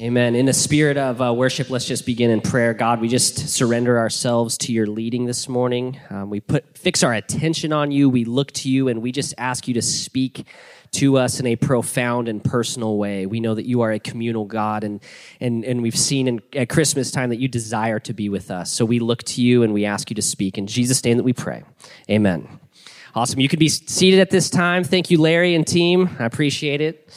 Amen. 0.00 0.34
In 0.34 0.48
a 0.48 0.54
spirit 0.54 0.96
of 0.96 1.20
uh, 1.20 1.30
worship, 1.34 1.68
let's 1.68 1.84
just 1.84 2.06
begin 2.06 2.30
in 2.30 2.40
prayer. 2.40 2.72
God, 2.72 3.02
we 3.02 3.08
just 3.08 3.50
surrender 3.50 3.98
ourselves 3.98 4.56
to 4.58 4.72
your 4.72 4.86
leading 4.86 5.26
this 5.26 5.46
morning. 5.46 6.00
Um, 6.08 6.30
we 6.30 6.40
put 6.40 6.78
fix 6.78 7.02
our 7.02 7.12
attention 7.12 7.70
on 7.70 7.90
you. 7.90 8.08
We 8.08 8.24
look 8.24 8.50
to 8.52 8.70
you, 8.70 8.88
and 8.88 9.02
we 9.02 9.12
just 9.12 9.34
ask 9.36 9.68
you 9.68 9.74
to 9.74 9.82
speak 9.82 10.46
to 10.92 11.18
us 11.18 11.38
in 11.38 11.44
a 11.46 11.54
profound 11.54 12.28
and 12.28 12.42
personal 12.42 12.96
way. 12.96 13.26
We 13.26 13.40
know 13.40 13.54
that 13.54 13.66
you 13.66 13.82
are 13.82 13.92
a 13.92 13.98
communal 13.98 14.46
God, 14.46 14.84
and 14.84 15.02
and 15.38 15.66
and 15.66 15.82
we've 15.82 15.98
seen 15.98 16.28
in, 16.28 16.40
at 16.54 16.70
Christmas 16.70 17.10
time 17.10 17.28
that 17.28 17.38
you 17.38 17.48
desire 17.48 18.00
to 18.00 18.14
be 18.14 18.30
with 18.30 18.50
us. 18.50 18.72
So 18.72 18.86
we 18.86 19.00
look 19.00 19.22
to 19.24 19.42
you, 19.42 19.62
and 19.62 19.74
we 19.74 19.84
ask 19.84 20.08
you 20.08 20.14
to 20.14 20.22
speak 20.22 20.56
in 20.56 20.66
Jesus' 20.66 21.04
name 21.04 21.18
that 21.18 21.24
we 21.24 21.34
pray. 21.34 21.62
Amen. 22.08 22.48
Awesome. 23.14 23.38
You 23.38 23.50
can 23.50 23.58
be 23.58 23.68
seated 23.68 24.20
at 24.20 24.30
this 24.30 24.48
time. 24.48 24.82
Thank 24.82 25.10
you, 25.10 25.20
Larry 25.20 25.54
and 25.54 25.66
team. 25.66 26.08
I 26.18 26.24
appreciate 26.24 26.80
it. 26.80 27.12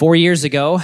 Four 0.00 0.16
years 0.16 0.44
ago, 0.44 0.80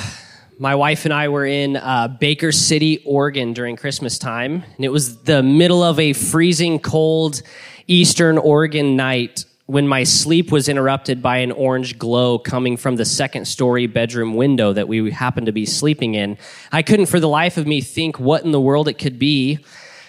my 0.58 0.74
wife 0.74 1.06
and 1.06 1.14
I 1.14 1.28
were 1.28 1.46
in 1.46 1.76
uh, 1.76 2.06
Baker 2.06 2.52
City, 2.52 3.02
Oregon 3.06 3.54
during 3.54 3.74
Christmas 3.74 4.18
time, 4.18 4.62
and 4.76 4.84
it 4.84 4.90
was 4.90 5.22
the 5.22 5.42
middle 5.42 5.82
of 5.82 5.98
a 5.98 6.12
freezing 6.12 6.78
cold 6.78 7.40
eastern 7.86 8.36
Oregon 8.36 8.94
night 8.94 9.46
when 9.64 9.88
my 9.88 10.02
sleep 10.02 10.52
was 10.52 10.68
interrupted 10.68 11.22
by 11.22 11.38
an 11.38 11.50
orange 11.50 11.98
glow 11.98 12.38
coming 12.38 12.76
from 12.76 12.96
the 12.96 13.06
second 13.06 13.46
story 13.46 13.86
bedroom 13.86 14.34
window 14.34 14.74
that 14.74 14.86
we 14.86 15.10
happened 15.10 15.46
to 15.46 15.52
be 15.52 15.64
sleeping 15.64 16.14
in. 16.14 16.36
I 16.70 16.82
couldn't 16.82 17.06
for 17.06 17.18
the 17.18 17.26
life 17.26 17.56
of 17.56 17.66
me 17.66 17.80
think 17.80 18.20
what 18.20 18.44
in 18.44 18.52
the 18.52 18.60
world 18.60 18.86
it 18.86 18.98
could 18.98 19.18
be. 19.18 19.60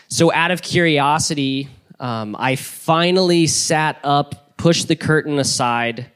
So, 0.10 0.34
out 0.34 0.52
of 0.52 0.62
curiosity, 0.62 1.70
um, 2.02 2.36
I 2.38 2.58
finally 2.58 3.48
sat 3.48 4.00
up, 4.04 4.58
pushed 4.58 4.90
the 4.90 4.98
curtain 4.98 5.40
aside, 5.40 6.12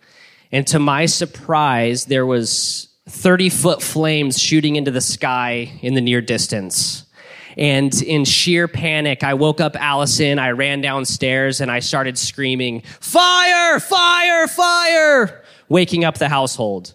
and 0.52 0.66
to 0.68 0.80
my 0.80 1.06
surprise, 1.06 2.06
there 2.06 2.26
was 2.26 2.90
30 3.10 3.50
foot 3.50 3.82
flames 3.82 4.40
shooting 4.40 4.76
into 4.76 4.92
the 4.92 5.02
sky 5.02 5.72
in 5.82 5.94
the 5.96 6.02
near 6.02 6.22
distance. 6.22 7.06
And 7.58 7.94
in 8.02 8.26
sheer 8.26 8.68
panic, 8.68 9.24
I 9.24 9.34
woke 9.34 9.60
up 9.60 9.76
Allison. 9.76 10.40
I 10.40 10.52
ran 10.52 10.82
downstairs 10.82 11.60
and 11.60 11.70
I 11.70 11.80
started 11.80 12.18
screaming, 12.18 12.82
Fire! 13.00 13.80
Fire! 13.80 14.48
Fire! 14.48 15.44
Waking 15.68 16.06
up 16.06 16.18
the 16.18 16.30
household. 16.30 16.94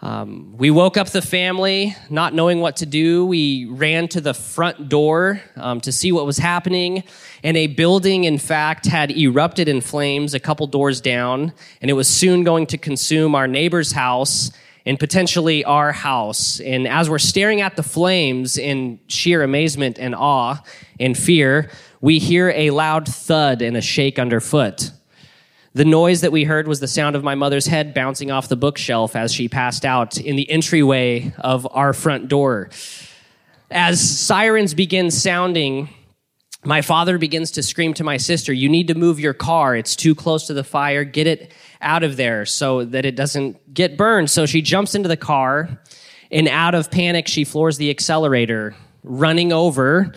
Um, 0.00 0.56
we 0.56 0.70
woke 0.70 0.96
up 0.96 1.08
the 1.08 1.22
family, 1.22 1.96
not 2.08 2.32
knowing 2.32 2.60
what 2.60 2.76
to 2.76 2.86
do. 2.86 3.26
We 3.26 3.64
ran 3.64 4.06
to 4.08 4.20
the 4.20 4.32
front 4.32 4.88
door 4.88 5.40
um, 5.56 5.80
to 5.80 5.90
see 5.90 6.12
what 6.12 6.24
was 6.24 6.38
happening. 6.38 7.02
And 7.42 7.56
a 7.56 7.66
building, 7.66 8.22
in 8.24 8.38
fact, 8.38 8.86
had 8.86 9.10
erupted 9.10 9.66
in 9.68 9.80
flames 9.80 10.34
a 10.34 10.40
couple 10.40 10.68
doors 10.68 11.00
down, 11.00 11.52
and 11.82 11.90
it 11.90 11.94
was 11.94 12.06
soon 12.06 12.44
going 12.44 12.66
to 12.68 12.78
consume 12.78 13.34
our 13.34 13.48
neighbor's 13.48 13.90
house 13.90 14.52
and 14.86 15.00
potentially 15.00 15.64
our 15.64 15.90
house. 15.90 16.60
And 16.60 16.86
as 16.86 17.10
we're 17.10 17.18
staring 17.18 17.60
at 17.60 17.74
the 17.74 17.82
flames 17.82 18.56
in 18.56 19.00
sheer 19.08 19.42
amazement 19.42 19.98
and 19.98 20.14
awe 20.14 20.62
and 21.00 21.18
fear, 21.18 21.70
we 22.00 22.20
hear 22.20 22.50
a 22.50 22.70
loud 22.70 23.06
thud 23.06 23.62
and 23.62 23.76
a 23.76 23.82
shake 23.82 24.20
underfoot. 24.20 24.92
The 25.74 25.84
noise 25.84 26.22
that 26.22 26.32
we 26.32 26.44
heard 26.44 26.66
was 26.66 26.80
the 26.80 26.88
sound 26.88 27.14
of 27.14 27.22
my 27.22 27.34
mother's 27.34 27.66
head 27.66 27.92
bouncing 27.92 28.30
off 28.30 28.48
the 28.48 28.56
bookshelf 28.56 29.14
as 29.14 29.32
she 29.32 29.48
passed 29.48 29.84
out 29.84 30.18
in 30.18 30.36
the 30.36 30.50
entryway 30.50 31.32
of 31.38 31.68
our 31.70 31.92
front 31.92 32.28
door. 32.28 32.70
As 33.70 34.00
sirens 34.00 34.72
begin 34.72 35.10
sounding, 35.10 35.90
my 36.64 36.80
father 36.80 37.18
begins 37.18 37.50
to 37.52 37.62
scream 37.62 37.94
to 37.94 38.04
my 38.04 38.16
sister, 38.16 38.52
You 38.52 38.68
need 38.68 38.88
to 38.88 38.94
move 38.94 39.20
your 39.20 39.34
car. 39.34 39.76
It's 39.76 39.94
too 39.94 40.14
close 40.14 40.46
to 40.46 40.54
the 40.54 40.64
fire. 40.64 41.04
Get 41.04 41.26
it 41.26 41.52
out 41.80 42.02
of 42.02 42.16
there 42.16 42.46
so 42.46 42.84
that 42.84 43.04
it 43.04 43.14
doesn't 43.14 43.74
get 43.74 43.96
burned. 43.96 44.30
So 44.30 44.46
she 44.46 44.62
jumps 44.62 44.94
into 44.94 45.08
the 45.08 45.16
car, 45.16 45.80
and 46.30 46.48
out 46.48 46.74
of 46.74 46.90
panic, 46.90 47.28
she 47.28 47.44
floors 47.44 47.76
the 47.76 47.90
accelerator, 47.90 48.74
running 49.04 49.52
over 49.52 50.12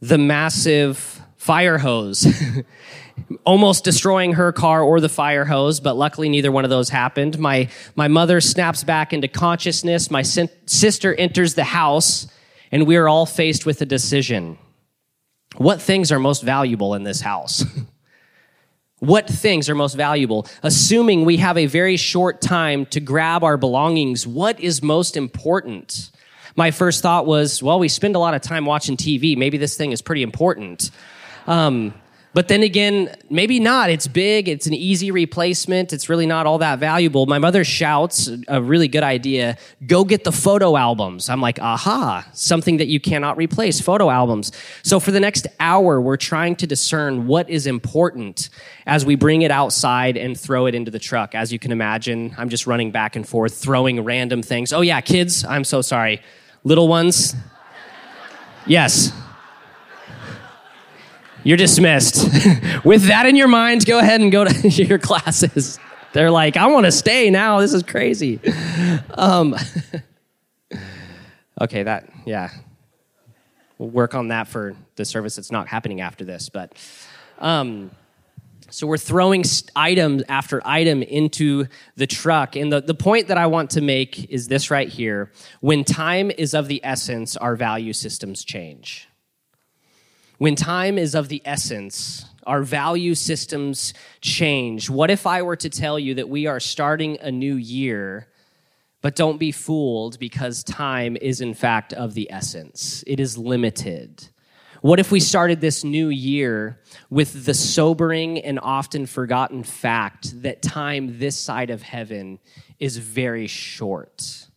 the 0.00 0.18
massive 0.18 1.20
fire 1.40 1.78
hose. 1.78 2.26
almost 3.44 3.82
destroying 3.82 4.34
her 4.34 4.52
car 4.52 4.82
or 4.82 5.00
the 5.00 5.08
fire 5.08 5.46
hose, 5.46 5.80
but 5.80 5.96
luckily 5.96 6.28
neither 6.28 6.52
one 6.52 6.64
of 6.64 6.70
those 6.70 6.90
happened. 6.90 7.38
My, 7.38 7.68
my 7.96 8.08
mother 8.08 8.42
snaps 8.42 8.84
back 8.84 9.14
into 9.14 9.26
consciousness. 9.26 10.10
My 10.10 10.20
sin- 10.20 10.50
sister 10.66 11.14
enters 11.14 11.54
the 11.54 11.64
house, 11.64 12.26
and 12.70 12.86
we 12.86 12.96
are 12.96 13.08
all 13.08 13.24
faced 13.24 13.64
with 13.64 13.80
a 13.80 13.86
decision. 13.86 14.58
What 15.56 15.80
things 15.80 16.12
are 16.12 16.18
most 16.18 16.42
valuable 16.42 16.94
in 16.94 17.04
this 17.04 17.22
house? 17.22 17.64
what 18.98 19.26
things 19.26 19.70
are 19.70 19.74
most 19.74 19.94
valuable? 19.94 20.46
Assuming 20.62 21.24
we 21.24 21.38
have 21.38 21.56
a 21.56 21.66
very 21.66 21.96
short 21.96 22.42
time 22.42 22.84
to 22.86 23.00
grab 23.00 23.44
our 23.44 23.56
belongings, 23.56 24.26
what 24.26 24.60
is 24.60 24.82
most 24.82 25.16
important? 25.16 26.10
My 26.54 26.70
first 26.70 27.00
thought 27.00 27.24
was, 27.24 27.62
well, 27.62 27.78
we 27.78 27.88
spend 27.88 28.14
a 28.14 28.18
lot 28.18 28.34
of 28.34 28.42
time 28.42 28.66
watching 28.66 28.98
TV. 28.98 29.38
Maybe 29.38 29.56
this 29.56 29.76
thing 29.76 29.92
is 29.92 30.02
pretty 30.02 30.22
important. 30.22 30.90
Um, 31.46 31.94
but 32.32 32.46
then 32.46 32.62
again, 32.62 33.12
maybe 33.28 33.58
not. 33.58 33.90
It's 33.90 34.06
big, 34.06 34.48
it's 34.48 34.68
an 34.68 34.74
easy 34.74 35.10
replacement, 35.10 35.92
it's 35.92 36.08
really 36.08 36.26
not 36.26 36.46
all 36.46 36.58
that 36.58 36.78
valuable. 36.78 37.26
My 37.26 37.40
mother 37.40 37.64
shouts 37.64 38.30
a 38.46 38.62
really 38.62 38.86
good 38.86 39.02
idea 39.02 39.58
go 39.86 40.04
get 40.04 40.22
the 40.22 40.30
photo 40.30 40.76
albums. 40.76 41.28
I'm 41.28 41.40
like, 41.40 41.58
aha, 41.58 42.24
something 42.32 42.76
that 42.76 42.86
you 42.86 43.00
cannot 43.00 43.36
replace 43.36 43.80
photo 43.80 44.10
albums. 44.10 44.52
So 44.84 45.00
for 45.00 45.10
the 45.10 45.18
next 45.18 45.48
hour, 45.58 46.00
we're 46.00 46.16
trying 46.16 46.54
to 46.56 46.68
discern 46.68 47.26
what 47.26 47.50
is 47.50 47.66
important 47.66 48.48
as 48.86 49.04
we 49.04 49.16
bring 49.16 49.42
it 49.42 49.50
outside 49.50 50.16
and 50.16 50.38
throw 50.38 50.66
it 50.66 50.74
into 50.76 50.92
the 50.92 51.00
truck. 51.00 51.34
As 51.34 51.52
you 51.52 51.58
can 51.58 51.72
imagine, 51.72 52.32
I'm 52.38 52.48
just 52.48 52.64
running 52.64 52.92
back 52.92 53.16
and 53.16 53.28
forth, 53.28 53.54
throwing 53.54 54.04
random 54.04 54.42
things. 54.42 54.72
Oh, 54.72 54.82
yeah, 54.82 55.00
kids, 55.00 55.44
I'm 55.44 55.64
so 55.64 55.82
sorry. 55.82 56.22
Little 56.62 56.86
ones, 56.86 57.34
yes. 58.66 59.12
You're 61.42 61.56
dismissed. 61.56 62.24
With 62.84 63.04
that 63.04 63.26
in 63.26 63.36
your 63.36 63.48
mind, 63.48 63.86
go 63.86 63.98
ahead 63.98 64.20
and 64.20 64.30
go 64.30 64.44
to 64.44 64.68
your 64.84 64.98
classes. 64.98 65.78
They're 66.12 66.30
like, 66.30 66.56
I 66.56 66.66
want 66.66 66.86
to 66.86 66.92
stay 66.92 67.30
now. 67.30 67.60
This 67.60 67.72
is 67.72 67.82
crazy. 67.82 68.40
Um, 69.14 69.54
okay, 71.60 71.84
that, 71.84 72.10
yeah. 72.26 72.50
We'll 73.78 73.90
work 73.90 74.14
on 74.14 74.28
that 74.28 74.48
for 74.48 74.76
the 74.96 75.04
service 75.04 75.36
that's 75.36 75.50
not 75.50 75.68
happening 75.68 76.00
after 76.00 76.24
this. 76.24 76.50
But 76.50 76.74
um, 77.38 77.90
so 78.68 78.86
we're 78.86 78.98
throwing 78.98 79.44
item 79.74 80.22
after 80.28 80.60
item 80.66 81.02
into 81.02 81.66
the 81.96 82.06
truck. 82.06 82.56
And 82.56 82.72
the, 82.72 82.80
the 82.80 82.94
point 82.94 83.28
that 83.28 83.38
I 83.38 83.46
want 83.46 83.70
to 83.70 83.80
make 83.80 84.30
is 84.30 84.48
this 84.48 84.70
right 84.70 84.88
here. 84.88 85.32
When 85.60 85.84
time 85.84 86.30
is 86.30 86.54
of 86.54 86.68
the 86.68 86.80
essence, 86.84 87.36
our 87.36 87.56
value 87.56 87.92
systems 87.92 88.44
change. 88.44 89.09
When 90.40 90.54
time 90.54 90.96
is 90.96 91.14
of 91.14 91.28
the 91.28 91.42
essence, 91.44 92.24
our 92.44 92.62
value 92.62 93.14
systems 93.14 93.92
change. 94.22 94.88
What 94.88 95.10
if 95.10 95.26
I 95.26 95.42
were 95.42 95.56
to 95.56 95.68
tell 95.68 95.98
you 95.98 96.14
that 96.14 96.30
we 96.30 96.46
are 96.46 96.58
starting 96.58 97.18
a 97.20 97.30
new 97.30 97.56
year, 97.56 98.26
but 99.02 99.14
don't 99.14 99.36
be 99.36 99.52
fooled 99.52 100.18
because 100.18 100.64
time 100.64 101.18
is 101.20 101.42
in 101.42 101.52
fact 101.52 101.92
of 101.92 102.14
the 102.14 102.32
essence? 102.32 103.04
It 103.06 103.20
is 103.20 103.36
limited. 103.36 104.30
What 104.80 104.98
if 104.98 105.12
we 105.12 105.20
started 105.20 105.60
this 105.60 105.84
new 105.84 106.08
year 106.08 106.80
with 107.10 107.44
the 107.44 107.52
sobering 107.52 108.38
and 108.38 108.58
often 108.62 109.04
forgotten 109.04 109.62
fact 109.62 110.40
that 110.40 110.62
time 110.62 111.18
this 111.18 111.36
side 111.36 111.68
of 111.68 111.82
heaven 111.82 112.38
is 112.78 112.96
very 112.96 113.46
short? 113.46 114.48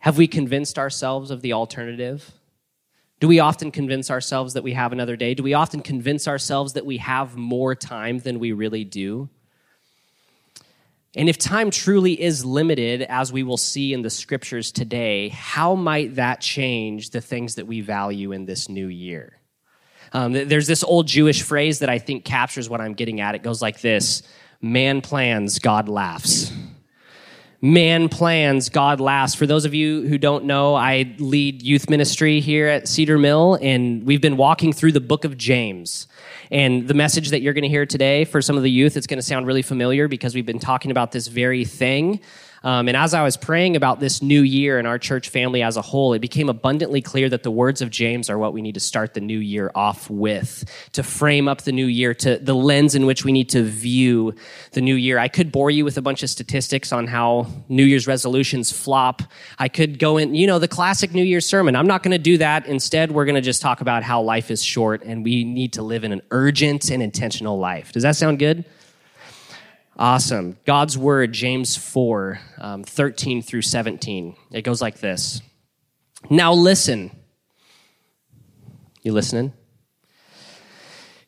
Have 0.00 0.18
we 0.18 0.26
convinced 0.26 0.78
ourselves 0.78 1.30
of 1.30 1.40
the 1.40 1.54
alternative? 1.54 2.30
Do 3.20 3.26
we 3.26 3.40
often 3.40 3.70
convince 3.70 4.10
ourselves 4.10 4.54
that 4.54 4.62
we 4.62 4.74
have 4.74 4.92
another 4.92 5.16
day? 5.16 5.34
Do 5.34 5.42
we 5.42 5.54
often 5.54 5.80
convince 5.80 6.28
ourselves 6.28 6.74
that 6.74 6.86
we 6.86 6.98
have 6.98 7.36
more 7.36 7.74
time 7.74 8.18
than 8.18 8.38
we 8.38 8.52
really 8.52 8.84
do? 8.84 9.28
And 11.16 11.28
if 11.28 11.36
time 11.36 11.70
truly 11.70 12.20
is 12.20 12.44
limited, 12.44 13.02
as 13.02 13.32
we 13.32 13.42
will 13.42 13.56
see 13.56 13.92
in 13.92 14.02
the 14.02 14.10
scriptures 14.10 14.70
today, 14.70 15.30
how 15.30 15.74
might 15.74 16.14
that 16.14 16.40
change 16.40 17.10
the 17.10 17.20
things 17.20 17.56
that 17.56 17.66
we 17.66 17.80
value 17.80 18.30
in 18.30 18.44
this 18.44 18.68
new 18.68 18.86
year? 18.86 19.38
Um, 20.12 20.32
there's 20.32 20.68
this 20.68 20.84
old 20.84 21.06
Jewish 21.08 21.42
phrase 21.42 21.80
that 21.80 21.88
I 21.88 21.98
think 21.98 22.24
captures 22.24 22.68
what 22.68 22.80
I'm 22.80 22.94
getting 22.94 23.20
at. 23.20 23.34
It 23.34 23.42
goes 23.42 23.60
like 23.60 23.80
this 23.80 24.22
Man 24.60 25.00
plans, 25.00 25.58
God 25.58 25.88
laughs 25.88 26.52
man 27.60 28.08
plans, 28.08 28.68
God 28.68 29.00
laughs. 29.00 29.34
For 29.34 29.46
those 29.46 29.64
of 29.64 29.74
you 29.74 30.06
who 30.06 30.16
don't 30.16 30.44
know, 30.44 30.74
I 30.74 31.14
lead 31.18 31.62
youth 31.62 31.90
ministry 31.90 32.40
here 32.40 32.68
at 32.68 32.86
Cedar 32.86 33.18
Mill, 33.18 33.58
and 33.60 34.04
we've 34.04 34.20
been 34.20 34.36
walking 34.36 34.72
through 34.72 34.92
the 34.92 35.00
book 35.00 35.24
of 35.24 35.36
James. 35.36 36.06
And 36.50 36.86
the 36.86 36.94
message 36.94 37.30
that 37.30 37.42
you're 37.42 37.54
going 37.54 37.62
to 37.62 37.68
hear 37.68 37.84
today 37.84 38.24
for 38.24 38.40
some 38.40 38.56
of 38.56 38.62
the 38.62 38.70
youth, 38.70 38.96
it's 38.96 39.06
going 39.06 39.18
to 39.18 39.22
sound 39.22 39.46
really 39.46 39.62
familiar 39.62 40.08
because 40.08 40.34
we've 40.34 40.46
been 40.46 40.60
talking 40.60 40.90
about 40.90 41.12
this 41.12 41.26
very 41.26 41.64
thing. 41.64 42.20
Um, 42.64 42.88
and 42.88 42.96
as 42.96 43.14
I 43.14 43.22
was 43.22 43.36
praying 43.36 43.76
about 43.76 44.00
this 44.00 44.22
new 44.22 44.42
year 44.42 44.78
and 44.78 44.86
our 44.86 44.98
church 44.98 45.28
family 45.28 45.62
as 45.62 45.76
a 45.76 45.82
whole, 45.82 46.12
it 46.12 46.20
became 46.20 46.48
abundantly 46.48 47.00
clear 47.00 47.28
that 47.28 47.42
the 47.42 47.50
words 47.50 47.80
of 47.82 47.90
James 47.90 48.28
are 48.28 48.38
what 48.38 48.52
we 48.52 48.62
need 48.62 48.74
to 48.74 48.80
start 48.80 49.14
the 49.14 49.20
new 49.20 49.38
year 49.38 49.70
off 49.74 50.10
with, 50.10 50.64
to 50.92 51.02
frame 51.02 51.48
up 51.48 51.62
the 51.62 51.72
new 51.72 51.86
year, 51.86 52.14
to 52.14 52.38
the 52.38 52.54
lens 52.54 52.94
in 52.94 53.06
which 53.06 53.24
we 53.24 53.32
need 53.32 53.48
to 53.50 53.62
view 53.62 54.34
the 54.72 54.80
new 54.80 54.94
year. 54.94 55.18
I 55.18 55.28
could 55.28 55.52
bore 55.52 55.70
you 55.70 55.84
with 55.84 55.96
a 55.98 56.02
bunch 56.02 56.22
of 56.22 56.30
statistics 56.30 56.92
on 56.92 57.06
how 57.06 57.46
New 57.68 57.84
Year's 57.84 58.06
resolutions 58.06 58.72
flop. 58.72 59.22
I 59.58 59.68
could 59.68 59.98
go 59.98 60.16
in, 60.16 60.34
you 60.34 60.46
know, 60.46 60.58
the 60.58 60.68
classic 60.68 61.14
New 61.14 61.24
Year's 61.24 61.46
sermon. 61.46 61.76
I'm 61.76 61.86
not 61.86 62.02
going 62.02 62.12
to 62.12 62.18
do 62.18 62.38
that. 62.38 62.66
Instead, 62.66 63.12
we're 63.12 63.24
going 63.24 63.34
to 63.34 63.40
just 63.40 63.62
talk 63.62 63.80
about 63.80 64.02
how 64.02 64.20
life 64.20 64.50
is 64.50 64.62
short 64.62 65.02
and 65.04 65.24
we 65.24 65.44
need 65.44 65.74
to 65.74 65.82
live 65.82 66.04
in 66.04 66.12
an 66.12 66.22
urgent 66.30 66.90
and 66.90 67.02
intentional 67.02 67.58
life. 67.58 67.92
Does 67.92 68.02
that 68.02 68.16
sound 68.16 68.38
good? 68.38 68.64
Awesome. 69.98 70.56
God's 70.64 70.96
word, 70.96 71.32
James 71.32 71.76
4, 71.76 72.38
um, 72.58 72.84
13 72.84 73.42
through 73.42 73.62
17. 73.62 74.36
It 74.52 74.62
goes 74.62 74.80
like 74.80 75.00
this 75.00 75.42
Now 76.30 76.52
listen. 76.52 77.10
You 79.02 79.12
listening? 79.12 79.52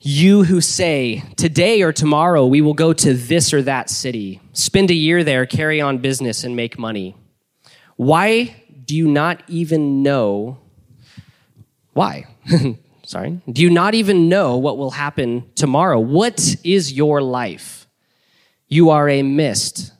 You 0.00 0.44
who 0.44 0.60
say, 0.60 1.22
Today 1.36 1.82
or 1.82 1.92
tomorrow 1.92 2.46
we 2.46 2.60
will 2.60 2.74
go 2.74 2.92
to 2.92 3.12
this 3.12 3.52
or 3.52 3.62
that 3.62 3.90
city, 3.90 4.40
spend 4.52 4.90
a 4.90 4.94
year 4.94 5.24
there, 5.24 5.46
carry 5.46 5.80
on 5.80 5.98
business, 5.98 6.44
and 6.44 6.54
make 6.54 6.78
money. 6.78 7.16
Why 7.96 8.54
do 8.84 8.96
you 8.96 9.08
not 9.08 9.42
even 9.48 10.02
know? 10.02 10.58
Why? 11.92 12.26
Sorry. 13.04 13.40
Do 13.50 13.62
you 13.62 13.70
not 13.70 13.94
even 13.94 14.28
know 14.28 14.56
what 14.56 14.78
will 14.78 14.92
happen 14.92 15.50
tomorrow? 15.54 15.98
What 15.98 16.56
is 16.64 16.92
your 16.92 17.20
life? 17.20 17.79
You 18.70 18.90
are 18.90 19.08
a 19.08 19.22
mist 19.22 19.92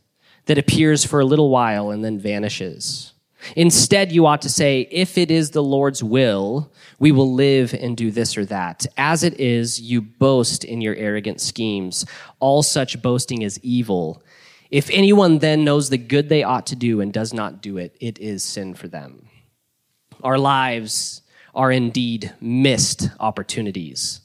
that 0.46 0.56
appears 0.56 1.04
for 1.04 1.20
a 1.20 1.24
little 1.24 1.50
while 1.50 1.90
and 1.90 2.04
then 2.04 2.18
vanishes. 2.18 3.12
Instead, 3.56 4.12
you 4.12 4.26
ought 4.26 4.42
to 4.42 4.48
say, 4.48 4.86
if 4.90 5.18
it 5.18 5.30
is 5.30 5.50
the 5.50 5.62
Lord's 5.62 6.04
will, 6.04 6.72
we 6.98 7.10
will 7.10 7.34
live 7.34 7.74
and 7.74 7.96
do 7.96 8.10
this 8.10 8.36
or 8.36 8.44
that. 8.44 8.86
As 8.96 9.24
it 9.24 9.40
is, 9.40 9.80
you 9.80 10.00
boast 10.00 10.62
in 10.62 10.80
your 10.80 10.94
arrogant 10.94 11.40
schemes. 11.40 12.06
All 12.38 12.62
such 12.62 13.02
boasting 13.02 13.42
is 13.42 13.58
evil. 13.60 14.22
If 14.70 14.88
anyone 14.90 15.38
then 15.38 15.64
knows 15.64 15.88
the 15.90 15.98
good 15.98 16.28
they 16.28 16.44
ought 16.44 16.66
to 16.68 16.76
do 16.76 17.00
and 17.00 17.12
does 17.12 17.34
not 17.34 17.60
do 17.60 17.76
it, 17.76 17.96
it 18.00 18.18
is 18.18 18.44
sin 18.44 18.74
for 18.74 18.86
them. 18.86 19.28
Our 20.22 20.38
lives 20.38 21.22
are 21.54 21.72
indeed 21.72 22.32
missed 22.40 23.08
opportunities. 23.18 24.20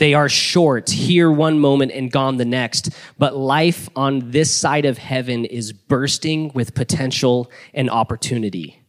They 0.00 0.14
are 0.14 0.30
short, 0.30 0.88
here 0.88 1.30
one 1.30 1.58
moment 1.58 1.92
and 1.92 2.10
gone 2.10 2.38
the 2.38 2.46
next. 2.46 2.88
But 3.18 3.36
life 3.36 3.90
on 3.94 4.30
this 4.30 4.50
side 4.50 4.86
of 4.86 4.96
heaven 4.96 5.44
is 5.44 5.74
bursting 5.74 6.52
with 6.54 6.74
potential 6.74 7.50
and 7.74 7.90
opportunity. 7.90 8.80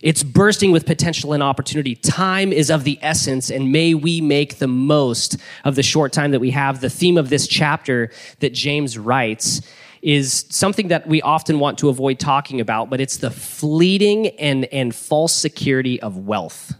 It's 0.00 0.22
bursting 0.22 0.72
with 0.72 0.86
potential 0.86 1.34
and 1.34 1.42
opportunity. 1.42 1.94
Time 1.94 2.54
is 2.54 2.70
of 2.70 2.84
the 2.84 2.98
essence, 3.02 3.50
and 3.50 3.70
may 3.70 3.92
we 3.92 4.22
make 4.22 4.56
the 4.56 4.66
most 4.66 5.36
of 5.64 5.74
the 5.74 5.82
short 5.82 6.10
time 6.10 6.30
that 6.30 6.40
we 6.40 6.52
have. 6.52 6.80
The 6.80 6.88
theme 6.88 7.18
of 7.18 7.28
this 7.28 7.46
chapter 7.46 8.10
that 8.38 8.54
James 8.54 8.96
writes 8.96 9.60
is 10.00 10.46
something 10.48 10.88
that 10.88 11.06
we 11.06 11.20
often 11.20 11.58
want 11.58 11.76
to 11.80 11.90
avoid 11.90 12.18
talking 12.18 12.62
about, 12.62 12.88
but 12.88 12.98
it's 12.98 13.18
the 13.18 13.30
fleeting 13.30 14.28
and, 14.38 14.64
and 14.72 14.94
false 14.94 15.34
security 15.34 16.00
of 16.00 16.16
wealth. 16.16 16.72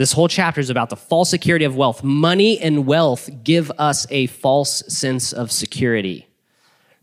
This 0.00 0.12
whole 0.12 0.28
chapter 0.28 0.62
is 0.62 0.70
about 0.70 0.88
the 0.88 0.96
false 0.96 1.28
security 1.28 1.66
of 1.66 1.76
wealth. 1.76 2.02
Money 2.02 2.58
and 2.58 2.86
wealth 2.86 3.28
give 3.44 3.70
us 3.72 4.06
a 4.08 4.28
false 4.28 4.82
sense 4.88 5.30
of 5.30 5.52
security. 5.52 6.26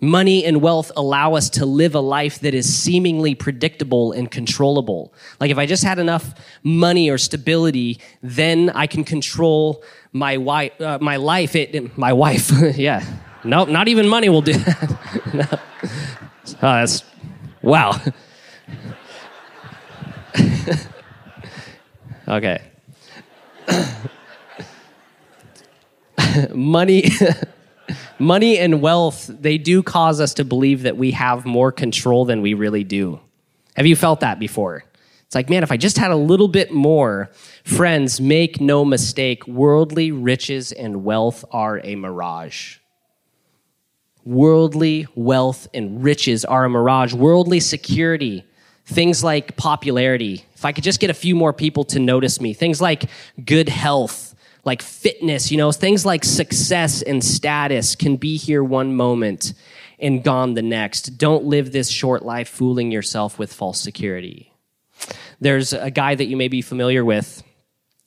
Money 0.02 0.44
and 0.44 0.64
wealth 0.64 0.92
allow 0.96 1.36
us 1.36 1.48
to 1.52 1.68
live 1.68 1.94
a 1.94 2.00
life 2.00 2.40
that 2.40 2.56
is 2.56 2.76
seemingly 2.76 3.36
predictable 3.36 4.14
and 4.14 4.32
controllable. 4.32 5.14
Like 5.40 5.52
if 5.52 5.60
I 5.60 5.68
just 5.68 5.84
had 5.84 6.00
enough 6.00 6.34
money 6.64 7.08
or 7.08 7.20
stability, 7.20 8.00
then 8.24 8.72
I 8.72 8.88
can 8.88 9.04
control 9.04 9.84
my 10.12 10.38
wife, 10.38 10.82
uh, 10.82 10.98
my 11.00 11.18
life. 11.18 11.56
It, 11.56 11.96
my 12.00 12.14
wife, 12.14 12.50
yeah. 12.76 13.06
No, 13.44 13.60
nope, 13.60 13.70
not 13.70 13.88
even 13.90 14.08
money 14.08 14.30
will 14.30 14.42
do 14.42 14.54
that. 14.58 15.34
no. 15.36 15.46
oh, 15.52 15.60
that's 16.62 17.04
wow. 17.62 18.02
okay. 22.28 22.72
money 26.54 27.10
money 28.20 28.58
and 28.58 28.82
wealth 28.82 29.30
they 29.40 29.58
do 29.58 29.84
cause 29.84 30.22
us 30.22 30.34
to 30.36 30.46
believe 30.46 30.84
that 30.84 30.98
we 30.98 31.12
have 31.12 31.46
more 31.46 31.72
control 31.72 32.26
than 32.26 32.42
we 32.42 32.54
really 32.54 32.84
do. 32.84 33.20
Have 33.76 33.86
you 33.86 33.96
felt 33.96 34.22
that 34.22 34.40
before? 34.40 34.84
It's 35.26 35.36
like 35.36 35.50
man 35.50 35.64
if 35.64 35.72
i 35.72 35.78
just 35.78 35.98
had 35.98 36.12
a 36.12 36.16
little 36.16 36.48
bit 36.48 36.72
more 36.72 37.30
friends 37.64 38.22
make 38.22 38.62
no 38.62 38.86
mistake 38.86 39.46
worldly 39.46 40.12
riches 40.12 40.72
and 40.72 41.04
wealth 41.04 41.44
are 41.52 41.82
a 41.84 41.96
mirage. 41.96 42.78
Worldly 44.24 45.08
wealth 45.16 45.68
and 45.74 46.04
riches 46.04 46.44
are 46.44 46.66
a 46.66 46.70
mirage. 46.70 47.14
Worldly 47.14 47.62
security 47.62 48.44
things 48.88 49.24
like 49.24 49.56
popularity 49.58 50.46
if 50.56 50.66
i 50.66 50.72
could 50.72 50.84
just 50.84 51.00
get 51.00 51.10
a 51.10 51.14
few 51.14 51.36
more 51.36 51.54
people 51.54 51.84
to 51.84 52.00
notice 52.00 52.42
me 52.42 52.54
things 52.54 52.82
like 52.82 53.10
good 53.46 53.70
health 53.70 54.28
like 54.68 54.82
fitness, 54.82 55.50
you 55.50 55.58
know, 55.58 55.72
things 55.72 56.06
like 56.06 56.26
success 56.26 57.02
and 57.02 57.24
status 57.24 57.96
can 57.96 58.18
be 58.18 58.36
here 58.36 58.62
one 58.62 58.94
moment 58.94 59.54
and 59.98 60.26
gone 60.26 60.56
the 60.56 60.62
next. 60.62 61.18
Don't 61.18 61.46
live 61.46 61.72
this 61.72 61.88
short 61.88 62.24
life 62.24 62.50
fooling 62.50 62.92
yourself 62.92 63.40
with 63.40 63.52
false 63.52 63.80
security. 63.80 64.52
There's 65.40 65.72
a 65.72 65.90
guy 65.90 66.16
that 66.16 66.26
you 66.26 66.36
may 66.36 66.50
be 66.50 66.62
familiar 66.62 67.06
with. 67.06 67.44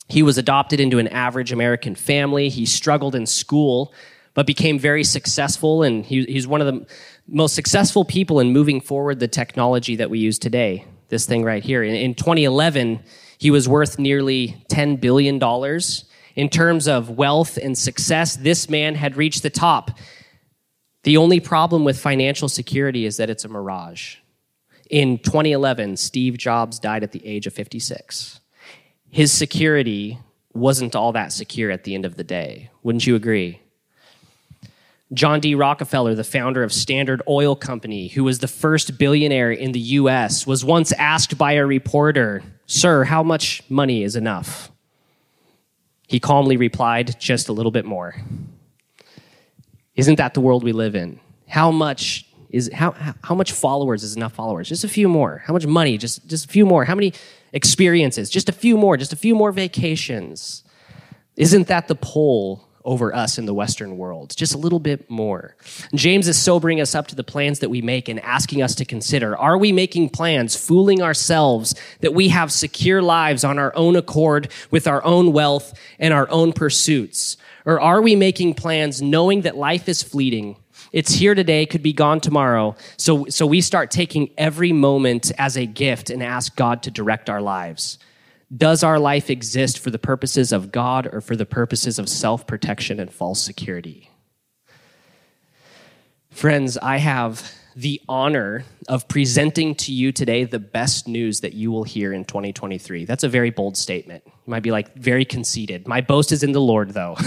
He 0.07 0.23
was 0.23 0.37
adopted 0.37 0.81
into 0.81 0.99
an 0.99 1.09
average 1.09 1.51
American 1.51 1.95
family. 1.95 2.51
He 2.51 2.67
struggled 2.67 3.15
in 3.15 3.25
school, 3.25 3.95
but 4.35 4.47
became 4.47 4.79
very 4.79 5.05
successful. 5.05 5.83
And 5.83 6.05
he, 6.05 6.25
he's 6.25 6.47
one 6.47 6.61
of 6.61 6.67
the 6.67 6.87
most 7.27 7.55
successful 7.55 8.05
people 8.05 8.41
in 8.41 8.53
moving 8.53 8.81
forward 8.81 9.21
the 9.21 9.29
technology 9.29 9.97
that 9.97 10.11
we 10.11 10.19
use 10.19 10.39
today. 10.39 10.85
This 11.09 11.27
thing 11.27 11.45
right 11.45 11.63
here. 11.63 11.83
In, 11.83 11.95
in 11.95 12.15
2011, 12.15 13.03
he 13.39 13.51
was 13.51 13.69
worth 13.69 13.99
nearly 13.99 14.65
$10 14.69 15.01
billion 15.01 15.39
in 16.37 16.49
terms 16.49 16.89
of 16.89 17.11
wealth 17.11 17.57
and 17.57 17.77
success, 17.77 18.37
this 18.37 18.69
man 18.69 18.95
had 18.95 19.17
reached 19.17 19.43
the 19.43 19.51
top. 19.51 19.91
The 21.03 21.17
only 21.17 21.41
problem 21.41 21.85
with 21.85 21.99
financial 21.99 22.49
security 22.49 23.07
is 23.07 23.17
that 23.17 23.31
it's 23.31 23.45
a 23.45 23.49
mirage. 23.49 24.17
In 24.91 25.19
2011, 25.19 25.97
Steve 25.97 26.37
Jobs 26.37 26.79
died 26.79 27.03
at 27.03 27.13
the 27.13 27.25
age 27.27 27.47
of 27.47 27.53
56. 27.53 28.41
His 29.09 29.33
security 29.33 30.19
wasn't 30.53 30.97
all 30.97 31.13
that 31.13 31.33
secure 31.33 31.71
at 31.71 31.85
the 31.85 31.95
end 31.95 32.05
of 32.05 32.17
the 32.17 32.25
day. 32.25 32.71
Wouldn't 32.83 33.07
you 33.07 33.15
agree? 33.15 33.61
John 35.13 35.41
D. 35.41 35.55
Rockefeller, 35.57 36.15
the 36.15 36.25
founder 36.25 36.63
of 36.63 36.73
Standard 36.73 37.21
Oil 37.29 37.57
Company, 37.57 38.09
who 38.09 38.23
was 38.23 38.39
the 38.39 38.49
first 38.49 38.97
billionaire 38.97 39.51
in 39.51 39.73
the 39.73 39.81
US, 39.81 40.47
was 40.47 40.65
once 40.65 40.93
asked 40.93 41.37
by 41.37 41.55
a 41.55 41.67
reporter, 41.67 42.43
Sir, 42.67 43.03
how 43.05 43.25
much 43.25 43.63
money 43.69 44.05
is 44.05 44.15
enough? 44.15 44.71
He 46.07 46.21
calmly 46.21 46.57
replied, 46.57 47.19
Just 47.19 47.49
a 47.49 47.53
little 47.53 47.73
bit 47.73 47.85
more. 47.85 48.15
Isn't 49.97 50.17
that 50.17 50.35
the 50.35 50.41
world 50.41 50.63
we 50.63 50.73
live 50.73 50.95
in? 50.95 51.19
How 51.49 51.73
much 51.73 52.27
is 52.49 52.71
how 52.73 52.93
how 53.23 53.35
much 53.35 53.53
followers 53.53 54.03
is 54.05 54.17
enough 54.17 54.33
followers? 54.33 54.69
Just 54.69 54.85
a 54.85 54.89
few 54.89 55.09
more. 55.09 55.43
How 55.45 55.53
much 55.53 55.67
money? 55.67 55.99
Just 55.99 56.27
just 56.27 56.45
a 56.45 56.49
few 56.49 56.65
more. 56.65 56.85
How 56.85 56.95
many 56.95 57.13
experiences? 57.53 58.31
Just 58.31 58.49
a 58.49 58.53
few 58.53 58.77
more. 58.77 58.97
Just 58.97 59.13
a 59.13 59.17
few 59.17 59.35
more 59.35 59.51
vacations. 59.51 60.63
Isn't 61.37 61.67
that 61.67 61.89
the 61.89 61.97
pull 61.97 62.70
over 62.91 63.15
us 63.15 63.39
in 63.39 63.47
the 63.47 63.55
Western 63.55 63.97
world, 63.97 64.35
just 64.37 64.53
a 64.53 64.59
little 64.59 64.81
bit 64.81 65.09
more. 65.09 65.55
James 65.95 66.27
is 66.27 66.37
sobering 66.37 66.81
us 66.81 66.93
up 66.93 67.07
to 67.07 67.15
the 67.15 67.23
plans 67.23 67.61
that 67.61 67.69
we 67.69 67.81
make 67.81 68.09
and 68.09 68.19
asking 68.21 68.63
us 68.63 68.75
to 68.75 68.85
consider 68.85 69.37
are 69.37 69.57
we 69.57 69.71
making 69.71 70.09
plans, 70.09 70.57
fooling 70.57 71.01
ourselves 71.01 71.73
that 72.01 72.15
we 72.15 72.31
have 72.31 72.51
secure 72.51 73.01
lives 73.01 73.45
on 73.45 73.61
our 73.61 73.73
own 73.77 73.95
accord 73.95 74.51
with 74.73 74.89
our 74.89 75.05
own 75.05 75.33
wealth 75.33 75.73
and 76.01 76.13
our 76.13 76.29
own 76.31 76.53
pursuits? 76.53 77.37
Or 77.65 77.81
are 77.81 78.03
we 78.03 78.17
making 78.17 78.55
plans 78.55 79.01
knowing 79.01 79.43
that 79.43 79.57
life 79.57 79.89
is 79.89 80.03
fleeting? 80.03 80.57
It's 80.93 81.13
here 81.13 81.37
today, 81.37 81.67
could 81.67 81.85
be 81.85 81.93
gone 81.93 82.19
tomorrow. 82.19 82.75
So, 82.97 83.27
so 83.27 83.47
we 83.47 83.61
start 83.61 83.93
taking 83.93 84.31
every 84.37 84.73
moment 84.73 85.31
as 85.39 85.57
a 85.57 85.65
gift 85.65 86.11
and 86.11 86.25
ask 86.25 86.57
God 86.57 86.83
to 86.83 86.91
direct 86.91 87.31
our 87.31 87.41
lives. 87.41 88.01
Does 88.55 88.83
our 88.83 88.99
life 88.99 89.31
exist 89.31 89.79
for 89.79 89.91
the 89.91 89.99
purposes 89.99 90.53
of 90.53 90.73
God 90.73 91.09
or 91.13 91.21
for 91.21 91.37
the 91.37 91.47
purposes 91.47 91.99
of 91.99 92.09
self 92.09 92.47
protection 92.47 92.99
and 92.99 93.13
false 93.13 93.43
security? 93.43 94.11
Friends, 96.31 96.77
I 96.79 96.97
have 96.97 97.53
the 97.77 98.01
honor 98.09 98.65
of 98.89 99.07
presenting 99.07 99.75
to 99.77 99.93
you 99.93 100.11
today 100.11 100.45
the 100.45 100.59
best 100.59 101.07
news 101.07 101.41
that 101.41 101.53
you 101.53 101.71
will 101.71 101.85
hear 101.85 102.13
in 102.13 102.25
2023. 102.25 103.05
That's 103.05 103.23
a 103.23 103.29
very 103.29 103.51
bold 103.51 103.77
statement. 103.77 104.25
You 104.27 104.33
might 104.47 104.63
be 104.63 104.73
like, 104.73 104.95
very 104.95 105.25
conceited. 105.25 105.87
My 105.87 106.01
boast 106.01 106.33
is 106.33 106.43
in 106.43 106.53
the 106.53 106.61
Lord, 106.61 106.91
though. 106.91 107.17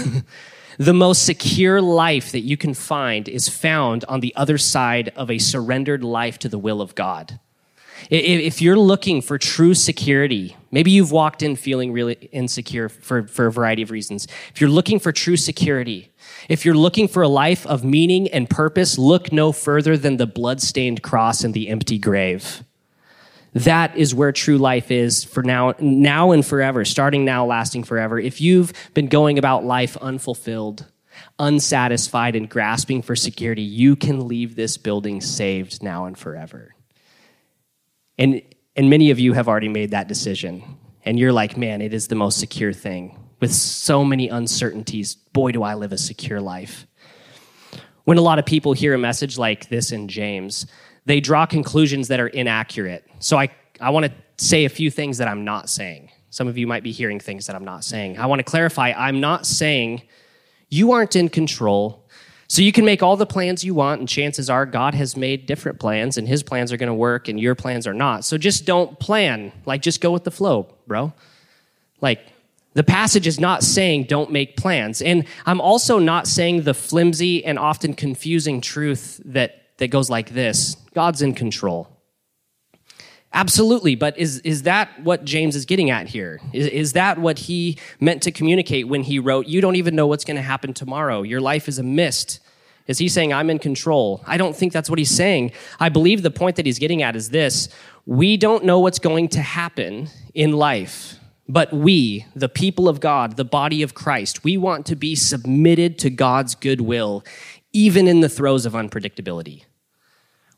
The 0.78 0.92
most 0.92 1.24
secure 1.24 1.80
life 1.80 2.32
that 2.32 2.40
you 2.40 2.56
can 2.56 2.74
find 2.74 3.28
is 3.28 3.48
found 3.48 4.04
on 4.06 4.20
the 4.20 4.34
other 4.34 4.58
side 4.58 5.12
of 5.14 5.30
a 5.30 5.38
surrendered 5.38 6.02
life 6.02 6.38
to 6.40 6.48
the 6.48 6.58
will 6.58 6.80
of 6.80 6.96
God. 6.96 7.38
If 8.10 8.60
you're 8.60 8.78
looking 8.78 9.22
for 9.22 9.38
true 9.38 9.74
security, 9.74 10.56
maybe 10.70 10.90
you've 10.90 11.12
walked 11.12 11.42
in 11.42 11.56
feeling 11.56 11.92
really 11.92 12.14
insecure 12.32 12.88
for, 12.88 13.26
for 13.26 13.46
a 13.46 13.52
variety 13.52 13.82
of 13.82 13.90
reasons. 13.90 14.26
If 14.52 14.60
you're 14.60 14.70
looking 14.70 14.98
for 14.98 15.12
true 15.12 15.36
security, 15.36 16.12
if 16.48 16.64
you're 16.64 16.74
looking 16.74 17.08
for 17.08 17.22
a 17.22 17.28
life 17.28 17.66
of 17.66 17.84
meaning 17.84 18.28
and 18.28 18.48
purpose, 18.50 18.98
look 18.98 19.32
no 19.32 19.52
further 19.52 19.96
than 19.96 20.16
the 20.16 20.26
bloodstained 20.26 21.02
cross 21.02 21.44
and 21.44 21.54
the 21.54 21.68
empty 21.68 21.98
grave. 21.98 22.62
That 23.54 23.96
is 23.96 24.14
where 24.14 24.32
true 24.32 24.58
life 24.58 24.90
is 24.90 25.22
for 25.22 25.44
now, 25.44 25.74
now 25.78 26.32
and 26.32 26.44
forever, 26.44 26.84
starting 26.84 27.24
now, 27.24 27.46
lasting 27.46 27.84
forever. 27.84 28.18
If 28.18 28.40
you've 28.40 28.72
been 28.94 29.06
going 29.06 29.38
about 29.38 29.64
life 29.64 29.96
unfulfilled, 29.98 30.86
unsatisfied, 31.38 32.34
and 32.34 32.50
grasping 32.50 33.00
for 33.00 33.14
security, 33.14 33.62
you 33.62 33.94
can 33.94 34.26
leave 34.26 34.56
this 34.56 34.76
building 34.76 35.20
saved 35.20 35.82
now 35.82 36.06
and 36.06 36.18
forever. 36.18 36.73
And, 38.18 38.42
and 38.76 38.90
many 38.90 39.10
of 39.10 39.18
you 39.18 39.32
have 39.32 39.48
already 39.48 39.68
made 39.68 39.90
that 39.90 40.08
decision. 40.08 40.62
And 41.04 41.18
you're 41.18 41.32
like, 41.32 41.56
man, 41.56 41.82
it 41.82 41.92
is 41.92 42.08
the 42.08 42.14
most 42.14 42.38
secure 42.38 42.72
thing. 42.72 43.18
With 43.40 43.52
so 43.52 44.04
many 44.04 44.28
uncertainties, 44.28 45.14
boy, 45.14 45.52
do 45.52 45.62
I 45.62 45.74
live 45.74 45.92
a 45.92 45.98
secure 45.98 46.40
life. 46.40 46.86
When 48.04 48.18
a 48.18 48.22
lot 48.22 48.38
of 48.38 48.46
people 48.46 48.72
hear 48.72 48.94
a 48.94 48.98
message 48.98 49.38
like 49.38 49.68
this 49.68 49.92
in 49.92 50.08
James, 50.08 50.66
they 51.06 51.20
draw 51.20 51.46
conclusions 51.46 52.08
that 52.08 52.20
are 52.20 52.28
inaccurate. 52.28 53.04
So 53.18 53.38
I, 53.38 53.48
I 53.80 53.90
want 53.90 54.06
to 54.06 54.12
say 54.36 54.64
a 54.64 54.68
few 54.68 54.90
things 54.90 55.18
that 55.18 55.28
I'm 55.28 55.44
not 55.44 55.68
saying. 55.68 56.10
Some 56.30 56.48
of 56.48 56.58
you 56.58 56.66
might 56.66 56.82
be 56.82 56.92
hearing 56.92 57.20
things 57.20 57.46
that 57.46 57.56
I'm 57.56 57.64
not 57.64 57.84
saying. 57.84 58.18
I 58.18 58.26
want 58.26 58.40
to 58.40 58.44
clarify 58.44 58.92
I'm 58.92 59.20
not 59.20 59.46
saying 59.46 60.02
you 60.68 60.92
aren't 60.92 61.16
in 61.16 61.28
control 61.28 62.03
so 62.48 62.62
you 62.62 62.72
can 62.72 62.84
make 62.84 63.02
all 63.02 63.16
the 63.16 63.26
plans 63.26 63.64
you 63.64 63.74
want, 63.74 64.00
and 64.00 64.08
chances 64.08 64.50
are 64.50 64.66
God 64.66 64.94
has 64.94 65.16
made 65.16 65.46
different 65.46 65.80
plans, 65.80 66.18
and 66.18 66.28
his 66.28 66.42
plans 66.42 66.72
are 66.72 66.76
going 66.76 66.88
to 66.88 66.94
work, 66.94 67.28
and 67.28 67.40
your 67.40 67.54
plans 67.54 67.86
are 67.86 67.94
not. 67.94 68.24
So 68.24 68.36
just 68.36 68.66
don't 68.66 68.98
plan. 68.98 69.52
Like, 69.66 69.82
just 69.82 70.00
go 70.00 70.10
with 70.12 70.24
the 70.24 70.30
flow, 70.30 70.68
bro. 70.86 71.12
Like, 72.00 72.20
the 72.74 72.84
passage 72.84 73.26
is 73.26 73.40
not 73.40 73.62
saying 73.62 74.04
don't 74.04 74.30
make 74.30 74.56
plans. 74.56 75.00
And 75.00 75.26
I'm 75.46 75.60
also 75.60 75.98
not 75.98 76.26
saying 76.26 76.62
the 76.62 76.74
flimsy 76.74 77.44
and 77.44 77.58
often 77.58 77.94
confusing 77.94 78.60
truth 78.60 79.20
that, 79.24 79.62
that 79.78 79.88
goes 79.88 80.10
like 80.10 80.30
this 80.30 80.76
God's 80.92 81.22
in 81.22 81.34
control. 81.34 81.93
Absolutely, 83.34 83.96
but 83.96 84.16
is, 84.16 84.38
is 84.40 84.62
that 84.62 85.02
what 85.02 85.24
James 85.24 85.56
is 85.56 85.64
getting 85.64 85.90
at 85.90 86.06
here? 86.06 86.40
Is, 86.52 86.68
is 86.68 86.92
that 86.92 87.18
what 87.18 87.40
he 87.40 87.76
meant 87.98 88.22
to 88.22 88.30
communicate 88.30 88.86
when 88.86 89.02
he 89.02 89.18
wrote, 89.18 89.48
You 89.48 89.60
don't 89.60 89.74
even 89.74 89.96
know 89.96 90.06
what's 90.06 90.24
going 90.24 90.36
to 90.36 90.42
happen 90.42 90.72
tomorrow? 90.72 91.22
Your 91.22 91.40
life 91.40 91.68
is 91.68 91.80
a 91.80 91.82
mist. 91.82 92.38
Is 92.86 92.98
he 92.98 93.08
saying, 93.08 93.32
I'm 93.32 93.50
in 93.50 93.58
control? 93.58 94.22
I 94.24 94.36
don't 94.36 94.54
think 94.54 94.72
that's 94.72 94.88
what 94.88 95.00
he's 95.00 95.10
saying. 95.10 95.50
I 95.80 95.88
believe 95.88 96.22
the 96.22 96.30
point 96.30 96.54
that 96.56 96.66
he's 96.66 96.78
getting 96.78 97.02
at 97.02 97.16
is 97.16 97.30
this 97.30 97.68
we 98.06 98.36
don't 98.36 98.64
know 98.64 98.78
what's 98.78 99.00
going 99.00 99.28
to 99.28 99.40
happen 99.40 100.10
in 100.32 100.52
life. 100.52 101.18
But 101.48 101.72
we, 101.72 102.24
the 102.34 102.48
people 102.48 102.88
of 102.88 103.00
God, 103.00 103.36
the 103.36 103.44
body 103.44 103.82
of 103.82 103.94
Christ, 103.94 104.44
we 104.44 104.56
want 104.56 104.86
to 104.86 104.96
be 104.96 105.14
submitted 105.14 105.98
to 105.98 106.10
God's 106.10 106.54
goodwill, 106.54 107.24
even 107.72 108.06
in 108.06 108.20
the 108.20 108.28
throes 108.28 108.64
of 108.64 108.74
unpredictability. 108.74 109.64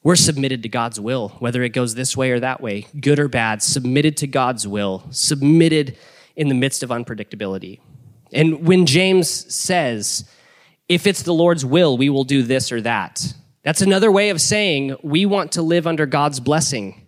We're 0.07 0.15
submitted 0.15 0.63
to 0.63 0.69
God's 0.69 1.01
will, 1.01 1.31
whether 1.41 1.65
it 1.65 1.71
goes 1.71 1.97
this 1.97 2.17
way 2.17 2.31
or 2.31 2.39
that 2.39 2.61
way, 2.61 2.87
good 3.01 3.19
or 3.19 3.27
bad, 3.27 3.61
submitted 3.61 4.17
to 4.19 4.29
God's 4.29 4.65
will, 4.65 5.03
submitted 5.11 5.99
in 6.37 6.47
the 6.47 6.55
midst 6.55 6.85
of 6.85 6.91
unpredictability. 6.91 7.81
And 8.33 8.65
when 8.65 8.87
James 8.87 9.29
says, 9.53 10.25
if 10.89 11.09
it's 11.09 11.25
the 11.25 11.35
Lord's 11.35 11.65
will, 11.65 11.99
we 11.99 12.09
will 12.09 12.23
do 12.23 12.45
this 12.45 12.71
or 12.71 12.81
that, 12.83 13.35
that's 13.65 13.83
another 13.83 14.13
way 14.13 14.31
of 14.31 14.41
saying 14.41 14.95
we 15.03 15.27
want 15.27 15.51
to 15.51 15.63
live 15.63 15.89
under 15.89 16.07
God's 16.07 16.39
blessing. 16.39 17.05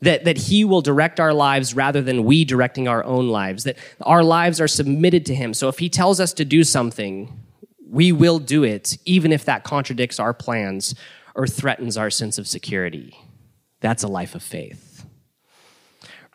That, 0.00 0.24
that 0.24 0.36
He 0.36 0.64
will 0.64 0.82
direct 0.82 1.20
our 1.20 1.32
lives 1.32 1.74
rather 1.76 2.02
than 2.02 2.24
we 2.24 2.44
directing 2.44 2.88
our 2.88 3.04
own 3.04 3.28
lives. 3.28 3.62
That 3.62 3.78
our 4.00 4.24
lives 4.24 4.60
are 4.60 4.66
submitted 4.66 5.26
to 5.26 5.34
Him. 5.36 5.54
So 5.54 5.68
if 5.68 5.78
He 5.78 5.88
tells 5.88 6.18
us 6.18 6.32
to 6.32 6.44
do 6.44 6.64
something, 6.64 7.40
we 7.88 8.10
will 8.10 8.40
do 8.40 8.64
it, 8.64 8.98
even 9.04 9.30
if 9.30 9.44
that 9.44 9.62
contradicts 9.62 10.18
our 10.18 10.34
plans 10.34 10.96
or 11.36 11.46
threatens 11.46 11.96
our 11.96 12.10
sense 12.10 12.38
of 12.38 12.48
security. 12.48 13.16
That's 13.80 14.02
a 14.02 14.08
life 14.08 14.34
of 14.34 14.42
faith. 14.42 15.04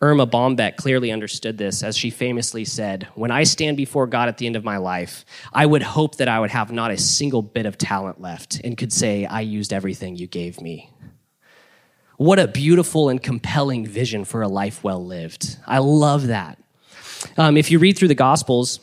Erma 0.04 0.26
Bombeck 0.26 0.78
clearly 0.78 1.12
understood 1.12 1.58
this 1.58 1.84
as 1.84 1.98
she 1.98 2.10
famously 2.10 2.66
said, 2.66 3.08
When 3.14 3.30
I 3.30 3.44
stand 3.44 3.78
before 3.78 4.08
God 4.08 4.30
at 4.30 4.38
the 4.38 4.48
end 4.48 4.56
of 4.56 4.64
my 4.64 4.78
life, 4.78 5.26
I 5.54 5.66
would 5.66 5.84
hope 5.84 6.16
that 6.16 6.28
I 6.28 6.40
would 6.40 6.50
have 6.50 6.72
not 6.72 6.92
a 6.92 6.98
single 6.98 7.42
bit 7.42 7.66
of 7.66 7.78
talent 7.78 8.22
left 8.22 8.62
and 8.64 8.78
could 8.78 8.94
say, 8.94 9.26
I 9.26 9.42
used 9.42 9.74
everything 9.74 10.16
you 10.16 10.28
gave 10.28 10.62
me. 10.62 10.92
What 12.18 12.40
a 12.40 12.48
beautiful 12.48 13.10
and 13.10 13.22
compelling 13.22 13.86
vision 13.86 14.26
for 14.26 14.42
a 14.42 14.48
life 14.48 14.84
well 14.84 15.04
lived. 15.04 15.58
I 15.68 15.80
love 15.80 16.28
that. 16.28 16.58
Um, 17.38 17.58
if 17.58 17.70
you 17.70 17.78
read 17.78 17.98
through 17.98 18.08
the 18.08 18.16
Gospels, 18.16 18.80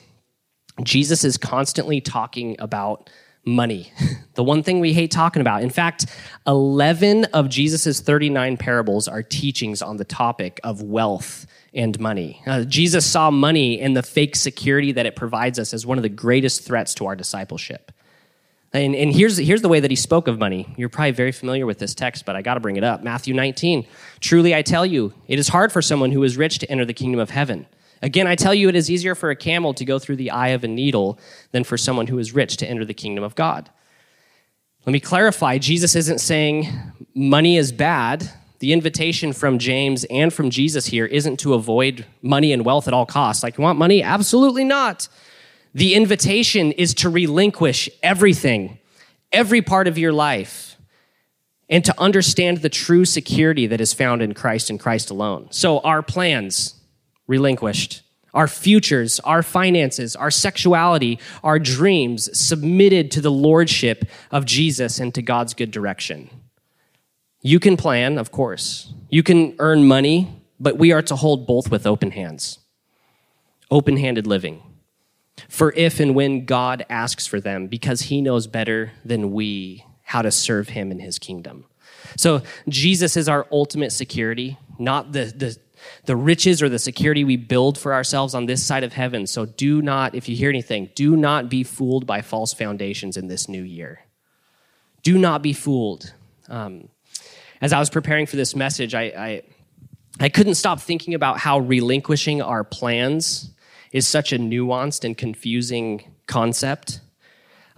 Jesus 0.82 1.24
is 1.24 1.36
constantly 1.36 2.00
talking 2.00 2.56
about 2.60 3.10
money, 3.44 3.92
the 4.34 4.44
one 4.44 4.62
thing 4.62 4.80
we 4.80 4.92
hate 4.92 5.10
talking 5.10 5.40
about. 5.40 5.62
In 5.62 5.70
fact, 5.70 6.06
11 6.46 7.26
of 7.26 7.48
Jesus' 7.48 8.00
39 8.00 8.56
parables 8.56 9.08
are 9.08 9.22
teachings 9.22 9.82
on 9.82 9.96
the 9.96 10.04
topic 10.04 10.60
of 10.64 10.82
wealth 10.82 11.46
and 11.74 11.98
money. 12.00 12.42
Uh, 12.46 12.64
Jesus 12.64 13.04
saw 13.06 13.30
money 13.30 13.80
and 13.80 13.96
the 13.96 14.02
fake 14.02 14.36
security 14.36 14.92
that 14.92 15.06
it 15.06 15.16
provides 15.16 15.58
us 15.58 15.74
as 15.74 15.86
one 15.86 15.98
of 15.98 16.02
the 16.02 16.08
greatest 16.08 16.64
threats 16.64 16.94
to 16.94 17.06
our 17.06 17.16
discipleship. 17.16 17.92
And, 18.72 18.94
and 18.94 19.12
here's, 19.12 19.38
here's 19.38 19.62
the 19.62 19.68
way 19.68 19.80
that 19.80 19.90
he 19.90 19.96
spoke 19.96 20.28
of 20.28 20.38
money. 20.38 20.68
You're 20.76 20.90
probably 20.90 21.12
very 21.12 21.32
familiar 21.32 21.64
with 21.64 21.78
this 21.78 21.94
text, 21.94 22.26
but 22.26 22.36
I 22.36 22.42
got 22.42 22.54
to 22.54 22.60
bring 22.60 22.76
it 22.76 22.84
up. 22.84 23.02
Matthew 23.02 23.32
19. 23.32 23.86
Truly 24.20 24.54
I 24.54 24.62
tell 24.62 24.84
you, 24.84 25.14
it 25.26 25.38
is 25.38 25.48
hard 25.48 25.72
for 25.72 25.80
someone 25.80 26.10
who 26.10 26.22
is 26.22 26.36
rich 26.36 26.58
to 26.58 26.70
enter 26.70 26.84
the 26.84 26.92
kingdom 26.92 27.18
of 27.18 27.30
heaven. 27.30 27.66
Again, 28.02 28.26
I 28.26 28.36
tell 28.36 28.54
you, 28.54 28.68
it 28.68 28.76
is 28.76 28.90
easier 28.90 29.14
for 29.14 29.30
a 29.30 29.36
camel 29.36 29.74
to 29.74 29.84
go 29.84 29.98
through 29.98 30.16
the 30.16 30.30
eye 30.30 30.48
of 30.48 30.64
a 30.64 30.68
needle 30.68 31.18
than 31.52 31.64
for 31.64 31.76
someone 31.76 32.06
who 32.06 32.18
is 32.18 32.34
rich 32.34 32.56
to 32.58 32.68
enter 32.68 32.84
the 32.84 32.94
kingdom 32.94 33.24
of 33.24 33.34
God. 33.34 33.70
Let 34.86 34.92
me 34.92 35.00
clarify 35.00 35.58
Jesus 35.58 35.94
isn't 35.96 36.20
saying 36.20 36.68
money 37.14 37.56
is 37.56 37.72
bad. 37.72 38.30
The 38.60 38.72
invitation 38.72 39.32
from 39.32 39.58
James 39.58 40.04
and 40.04 40.32
from 40.32 40.50
Jesus 40.50 40.86
here 40.86 41.06
isn't 41.06 41.38
to 41.40 41.54
avoid 41.54 42.06
money 42.22 42.52
and 42.52 42.64
wealth 42.64 42.88
at 42.88 42.94
all 42.94 43.06
costs. 43.06 43.42
Like, 43.42 43.58
you 43.58 43.62
want 43.62 43.78
money? 43.78 44.02
Absolutely 44.02 44.64
not. 44.64 45.08
The 45.74 45.94
invitation 45.94 46.72
is 46.72 46.94
to 46.94 47.08
relinquish 47.08 47.88
everything, 48.02 48.78
every 49.30 49.62
part 49.62 49.86
of 49.86 49.98
your 49.98 50.12
life, 50.12 50.76
and 51.68 51.84
to 51.84 51.94
understand 52.00 52.58
the 52.58 52.68
true 52.68 53.04
security 53.04 53.66
that 53.66 53.80
is 53.80 53.92
found 53.92 54.22
in 54.22 54.32
Christ 54.32 54.70
and 54.70 54.80
Christ 54.80 55.10
alone. 55.10 55.48
So, 55.50 55.80
our 55.80 56.02
plans, 56.02 56.74
relinquished. 57.28 58.02
Our 58.34 58.48
futures, 58.48 59.20
our 59.20 59.42
finances, 59.42 60.16
our 60.16 60.30
sexuality, 60.30 61.18
our 61.44 61.58
dreams 61.58 62.36
submitted 62.38 63.10
to 63.12 63.20
the 63.20 63.30
lordship 63.30 64.04
of 64.30 64.44
Jesus 64.44 64.98
and 64.98 65.14
to 65.14 65.22
God's 65.22 65.54
good 65.54 65.70
direction. 65.70 66.28
You 67.40 67.60
can 67.60 67.76
plan, 67.76 68.18
of 68.18 68.32
course. 68.32 68.92
You 69.08 69.22
can 69.22 69.54
earn 69.60 69.86
money, 69.86 70.42
but 70.58 70.76
we 70.76 70.92
are 70.92 71.02
to 71.02 71.16
hold 71.16 71.46
both 71.46 71.70
with 71.70 71.86
open 71.86 72.10
hands. 72.10 72.58
Open 73.70 73.96
handed 73.96 74.26
living. 74.26 74.62
For 75.48 75.72
if 75.74 76.00
and 76.00 76.14
when 76.14 76.44
God 76.44 76.84
asks 76.90 77.26
for 77.26 77.40
them, 77.40 77.68
because 77.68 78.02
he 78.02 78.20
knows 78.20 78.46
better 78.46 78.92
than 79.04 79.32
we 79.32 79.84
how 80.02 80.22
to 80.22 80.30
serve 80.30 80.70
him 80.70 80.90
in 80.90 80.98
his 80.98 81.18
kingdom. 81.18 81.64
So 82.16 82.42
Jesus 82.68 83.16
is 83.16 83.28
our 83.28 83.46
ultimate 83.52 83.92
security, 83.92 84.58
not 84.78 85.12
the, 85.12 85.26
the 85.26 85.56
the 86.04 86.16
riches 86.16 86.62
or 86.62 86.68
the 86.68 86.78
security 86.78 87.24
we 87.24 87.36
build 87.36 87.78
for 87.78 87.94
ourselves 87.94 88.34
on 88.34 88.46
this 88.46 88.64
side 88.64 88.84
of 88.84 88.92
heaven. 88.92 89.26
So 89.26 89.46
do 89.46 89.82
not, 89.82 90.14
if 90.14 90.28
you 90.28 90.36
hear 90.36 90.48
anything, 90.48 90.90
do 90.94 91.16
not 91.16 91.48
be 91.48 91.64
fooled 91.64 92.06
by 92.06 92.22
false 92.22 92.52
foundations 92.52 93.16
in 93.16 93.28
this 93.28 93.48
new 93.48 93.62
year. 93.62 94.00
Do 95.02 95.18
not 95.18 95.42
be 95.42 95.52
fooled. 95.52 96.12
Um, 96.48 96.88
as 97.60 97.72
I 97.72 97.78
was 97.78 97.90
preparing 97.90 98.26
for 98.26 98.36
this 98.36 98.54
message, 98.54 98.94
I, 98.94 99.02
I, 99.02 99.42
I 100.20 100.28
couldn't 100.28 100.54
stop 100.54 100.80
thinking 100.80 101.14
about 101.14 101.38
how 101.38 101.58
relinquishing 101.58 102.42
our 102.42 102.64
plans 102.64 103.52
is 103.92 104.06
such 104.06 104.32
a 104.32 104.38
nuanced 104.38 105.04
and 105.04 105.16
confusing 105.16 106.12
concept. 106.26 107.00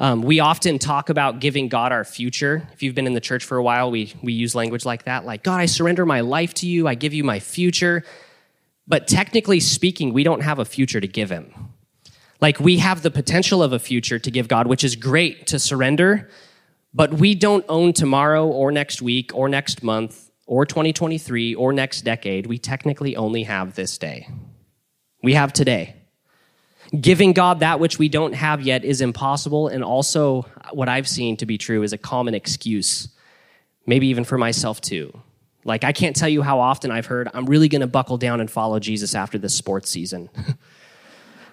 Um, 0.00 0.23
we 0.23 0.40
often 0.40 0.78
talk 0.78 1.11
about 1.11 1.40
giving 1.40 1.69
God 1.69 1.92
our 1.92 2.04
future. 2.04 2.66
If 2.73 2.83
you've 2.83 2.95
been 2.95 3.07
in 3.07 3.12
the 3.12 3.21
church 3.21 3.45
for 3.45 3.59
a 3.59 3.62
while, 3.62 3.90
we, 3.90 4.14
we 4.23 4.33
use 4.33 4.54
language 4.54 4.87
like 4.87 5.04
that, 5.04 5.26
like, 5.26 5.42
God, 5.42 5.61
I 5.61 5.66
surrender 5.66 6.07
my 6.07 6.23
life 6.23 6.54
to 6.54 6.66
you, 6.66 6.88
I 6.88 6.95
give 6.95 7.12
you 7.12 7.23
my 7.23 7.38
future. 7.38 8.02
But 8.88 9.07
technically 9.07 9.61
speaking, 9.61 10.14
we 10.14 10.25
don't 10.25 10.40
have 10.40 10.59
a 10.59 10.64
future 10.64 11.02
to 11.02 11.07
give 11.07 11.30
him. 11.30 11.52
Like, 12.40 12.59
we 12.59 12.78
have 12.78 13.02
the 13.02 13.11
potential 13.11 13.62
of 13.62 13.75
a 13.75 13.78
future 13.78 14.19
to 14.19 14.30
give 14.30 14.49
God, 14.49 14.66
which 14.66 14.85
is 14.85 14.97
great 14.97 15.47
to 15.49 15.59
surrender, 15.59 16.30
but 16.95 17.12
we 17.12 17.35
don't 17.35 17.66
own 17.69 17.92
tomorrow 17.92 18.47
or 18.47 18.73
next 18.73 19.02
week 19.02 19.33
or 19.35 19.50
next 19.50 19.83
month 19.83 20.30
or 20.47 20.64
2023 20.64 21.54
or 21.54 21.75
next 21.75 22.02
decade. 22.02 22.47
We 22.47 22.57
technically 22.57 23.16
only 23.16 23.42
have 23.42 23.75
this 23.75 23.99
day. 23.99 24.30
We 25.23 25.35
have 25.35 25.52
today. 25.52 26.00
Giving 26.99 27.32
God 27.32 27.61
that 27.61 27.78
which 27.78 27.99
we 27.99 28.09
don't 28.09 28.32
have 28.32 28.62
yet 28.62 28.85
is 28.85 29.00
impossible, 29.00 29.68
and 29.68 29.85
also 29.85 30.42
what 30.73 30.88
I've 30.88 31.09
seen 31.09 31.37
to 31.37 31.47
be 31.47 31.56
true 31.56 31.82
is 31.82 31.92
a 31.92 31.99
common 31.99 32.35
excuse, 32.35 33.09
maybe 33.87 34.09
even 34.09 34.25
for 34.25 34.38
myself 34.38 34.80
too. 34.80 35.12
Like, 35.64 35.85
I 35.85 35.92
can't 35.92 36.16
tell 36.16 36.28
you 36.28 36.42
how 36.42 36.59
often 36.59 36.90
I've 36.90 37.06
heard, 37.06 37.28
I'm 37.32 37.47
really 37.47 37.68
going 37.68 37.82
to 37.82 37.87
buckle 37.87 38.16
down 38.16 38.40
and 38.40 38.50
follow 38.50 38.80
Jesus 38.80 39.14
after 39.14 39.38
this 39.38 39.54
sports 39.54 39.90
season. 39.90 40.30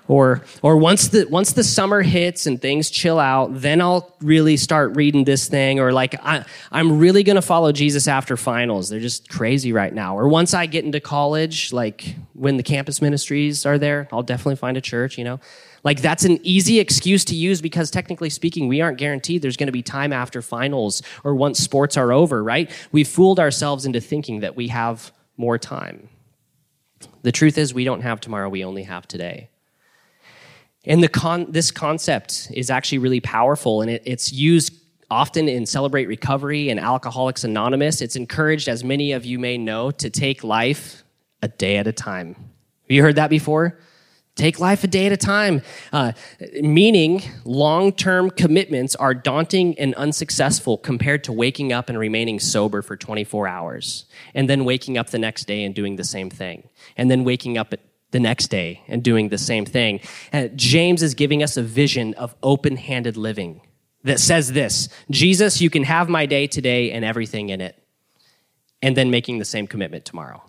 or 0.08 0.44
or 0.62 0.78
once 0.78 1.10
the 1.10 1.26
once 1.26 1.54
the 1.54 1.64
summer 1.64 2.02
hits 2.02 2.46
and 2.46 2.62
things 2.62 2.90
chill 2.90 3.20
out 3.20 3.50
then 3.62 3.82
i'll 3.82 4.16
really 4.22 4.58
start 4.58 4.96
reading 4.96 5.24
this 5.24 5.48
thing 5.48 5.80
or 5.80 5.92
like 5.92 6.16
I, 6.24 6.46
i'm 6.72 7.00
really 7.00 7.24
going 7.24 7.36
to 7.36 7.42
follow 7.42 7.72
jesus 7.72 8.08
after 8.08 8.38
finals. 8.38 8.90
They're 8.90 9.00
just 9.00 9.30
crazy 9.30 9.74
right 9.74 9.94
now. 9.94 10.18
Or 10.18 10.28
once 10.28 10.54
i 10.54 10.66
get 10.66 10.86
into 10.86 11.00
college 11.00 11.74
like 11.74 12.16
when 12.34 12.58
the 12.58 12.64
campus 12.64 13.02
ministries 13.02 13.66
are 13.66 13.78
there 13.78 14.08
i'll 14.12 14.24
definitely 14.24 14.56
find 14.56 14.78
a 14.78 14.82
church 14.82 15.18
you 15.18 15.24
know? 15.24 15.40
Like 15.84 16.02
that's 16.02 16.26
an 16.26 16.40
easy 16.44 16.80
excuse 16.80 17.24
to 17.26 17.36
use 17.36 17.62
because 17.62 17.90
technically 17.92 18.30
speaking 18.30 18.68
we 18.68 18.82
aren't 18.82 18.98
guaranteed 18.98 19.42
there's 19.42 19.58
going 19.58 19.68
to 19.68 19.74
be 19.74 19.84
time 19.84 20.12
after 20.12 20.42
finals 20.42 21.02
or 21.24 21.36
once 21.36 21.60
sports 21.60 21.98
are 21.98 22.12
over 22.12 22.44
right? 22.44 22.70
We've 22.92 23.08
fooled 23.08 23.40
ourselves 23.40 23.86
into 23.86 24.02
thinking 24.02 24.42
that 24.42 24.56
we 24.56 24.70
have 24.70 25.12
more 25.38 25.58
time. 25.58 26.10
The 27.22 27.32
truth 27.32 27.58
is 27.58 27.74
we 27.74 27.84
don't 27.84 28.02
have 28.02 28.20
tomorrow 28.20 28.50
we 28.50 28.64
only 28.64 28.84
have 28.84 29.08
today 29.08 29.50
and 30.88 31.04
the 31.04 31.10
con- 31.10 31.52
this 31.52 31.70
concept 31.70 32.50
is 32.54 32.72
actually 32.72 32.98
really 32.98 33.20
powerful, 33.20 33.82
and 33.82 33.92
it, 33.92 34.02
it's 34.06 34.32
used 34.32 34.74
often 35.12 35.48
in 35.48 35.66
Celebrate 35.66 36.08
Recovery 36.08 36.70
and 36.70 36.80
Alcoholics 36.80 37.44
Anonymous. 37.44 38.02
It's 38.02 38.16
encouraged, 38.16 38.68
as 38.68 38.84
many 38.84 39.12
of 39.12 39.26
you 39.26 39.38
may 39.38 39.58
know, 39.58 39.92
to 39.92 40.10
take 40.10 40.44
life 40.44 41.04
a 41.42 41.50
day 41.50 41.78
at 41.78 41.88
a 41.88 41.92
time. 41.92 42.36
Have 42.36 42.92
you 42.92 43.02
heard 43.02 43.16
that 43.16 43.30
before? 43.30 43.78
Take 44.36 44.60
life 44.60 44.84
a 44.84 44.88
day 44.88 45.08
at 45.08 45.12
a 45.12 45.18
time. 45.18 45.64
Uh, 45.92 46.12
meaning, 46.62 47.24
long 47.44 47.92
term 47.92 48.30
commitments 48.30 48.96
are 48.96 49.14
daunting 49.14 49.78
and 49.80 49.96
unsuccessful 49.96 50.78
compared 50.78 51.24
to 51.26 51.34
waking 51.34 51.74
up 51.74 51.90
and 51.90 51.98
remaining 51.98 52.40
sober 52.40 52.82
for 52.82 52.96
24 52.96 53.48
hours, 53.48 54.06
and 54.36 54.50
then 54.50 54.64
waking 54.64 54.98
up 54.98 55.10
the 55.10 55.20
next 55.20 55.46
day 55.46 55.64
and 55.64 55.74
doing 55.76 55.96
the 55.96 56.04
same 56.04 56.30
thing, 56.30 56.70
and 56.96 57.10
then 57.12 57.24
waking 57.24 57.58
up 57.58 57.74
at 57.74 57.80
the 58.12 58.20
next 58.20 58.48
day 58.48 58.82
and 58.88 59.04
doing 59.04 59.30
the 59.30 59.38
same 59.38 59.66
thing. 59.66 60.00
And 60.32 60.58
James 60.58 61.04
is 61.04 61.14
giving 61.14 61.44
us 61.44 61.58
a 61.58 61.64
vision 61.64 62.14
of 62.16 62.36
open 62.42 62.78
handed 62.78 63.18
living 63.18 63.62
that 64.04 64.20
says 64.20 64.54
this 64.54 64.90
Jesus, 65.12 65.62
you 65.62 65.70
can 65.70 65.84
have 65.84 66.10
my 66.10 66.26
day 66.26 66.48
today 66.48 66.92
and 66.92 67.04
everything 67.04 67.50
in 67.50 67.62
it, 67.62 67.82
and 68.82 68.96
then 68.96 69.12
making 69.12 69.40
the 69.40 69.46
same 69.46 69.68
commitment 69.68 70.06
tomorrow. 70.06 70.42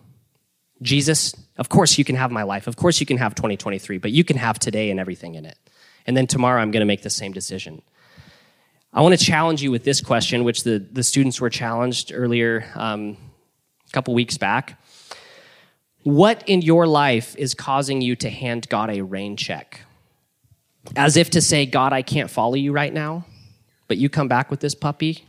Jesus, 0.81 1.35
of 1.57 1.69
course 1.69 1.99
you 1.99 2.05
can 2.05 2.15
have 2.15 2.31
my 2.31 2.45
life. 2.45 2.67
Of 2.69 2.77
course 2.77 3.01
you 3.01 3.07
can 3.07 3.17
have 3.17 3.35
2023, 3.35 3.99
but 3.99 4.13
you 4.13 4.23
can 4.23 4.37
have 4.37 4.59
today 4.59 4.91
and 4.91 5.01
everything 5.01 5.35
in 5.35 5.45
it. 5.45 5.59
And 6.07 6.17
then 6.17 6.27
tomorrow 6.27 6.63
I'm 6.63 6.71
going 6.71 6.81
to 6.81 6.87
make 6.87 7.03
the 7.03 7.11
same 7.11 7.33
decision. 7.33 7.83
I 8.93 9.03
want 9.03 9.19
to 9.19 9.23
challenge 9.25 9.61
you 9.61 9.71
with 9.71 9.85
this 9.85 10.01
question, 10.01 10.45
which 10.45 10.63
the, 10.63 10.79
the 10.79 11.03
students 11.03 11.41
were 11.41 11.51
challenged 11.51 12.13
earlier 12.15 12.65
um, 12.75 13.17
a 13.87 13.91
couple 13.93 14.15
weeks 14.15 14.39
back. 14.39 14.78
What 16.09 16.43
in 16.47 16.63
your 16.63 16.87
life 16.87 17.37
is 17.37 17.53
causing 17.53 18.01
you 18.01 18.17
to 18.17 18.31
hand 18.31 18.71
God 18.71 18.89
a 18.89 19.03
rain 19.03 19.37
check? 19.37 19.83
As 20.97 21.19
if 21.19 21.29
to 21.29 21.43
say, 21.43 21.67
God, 21.67 21.93
I 21.93 22.01
can't 22.01 22.31
follow 22.31 22.55
you 22.55 22.73
right 22.73 22.95
now, 22.95 23.27
but 23.89 23.99
you 23.99 24.09
come 24.09 24.27
back 24.27 24.51
with 24.51 24.61
this 24.61 24.75
puppy 24.75 25.27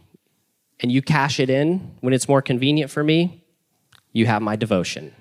and 0.79 0.89
you 0.89 1.01
cash 1.01 1.37
it 1.37 1.49
in 1.49 1.97
when 1.99 2.13
it's 2.13 2.29
more 2.29 2.41
convenient 2.41 2.89
for 2.89 3.03
me, 3.03 3.43
you 4.13 4.25
have 4.27 4.41
my 4.41 4.55
devotion. 4.55 5.13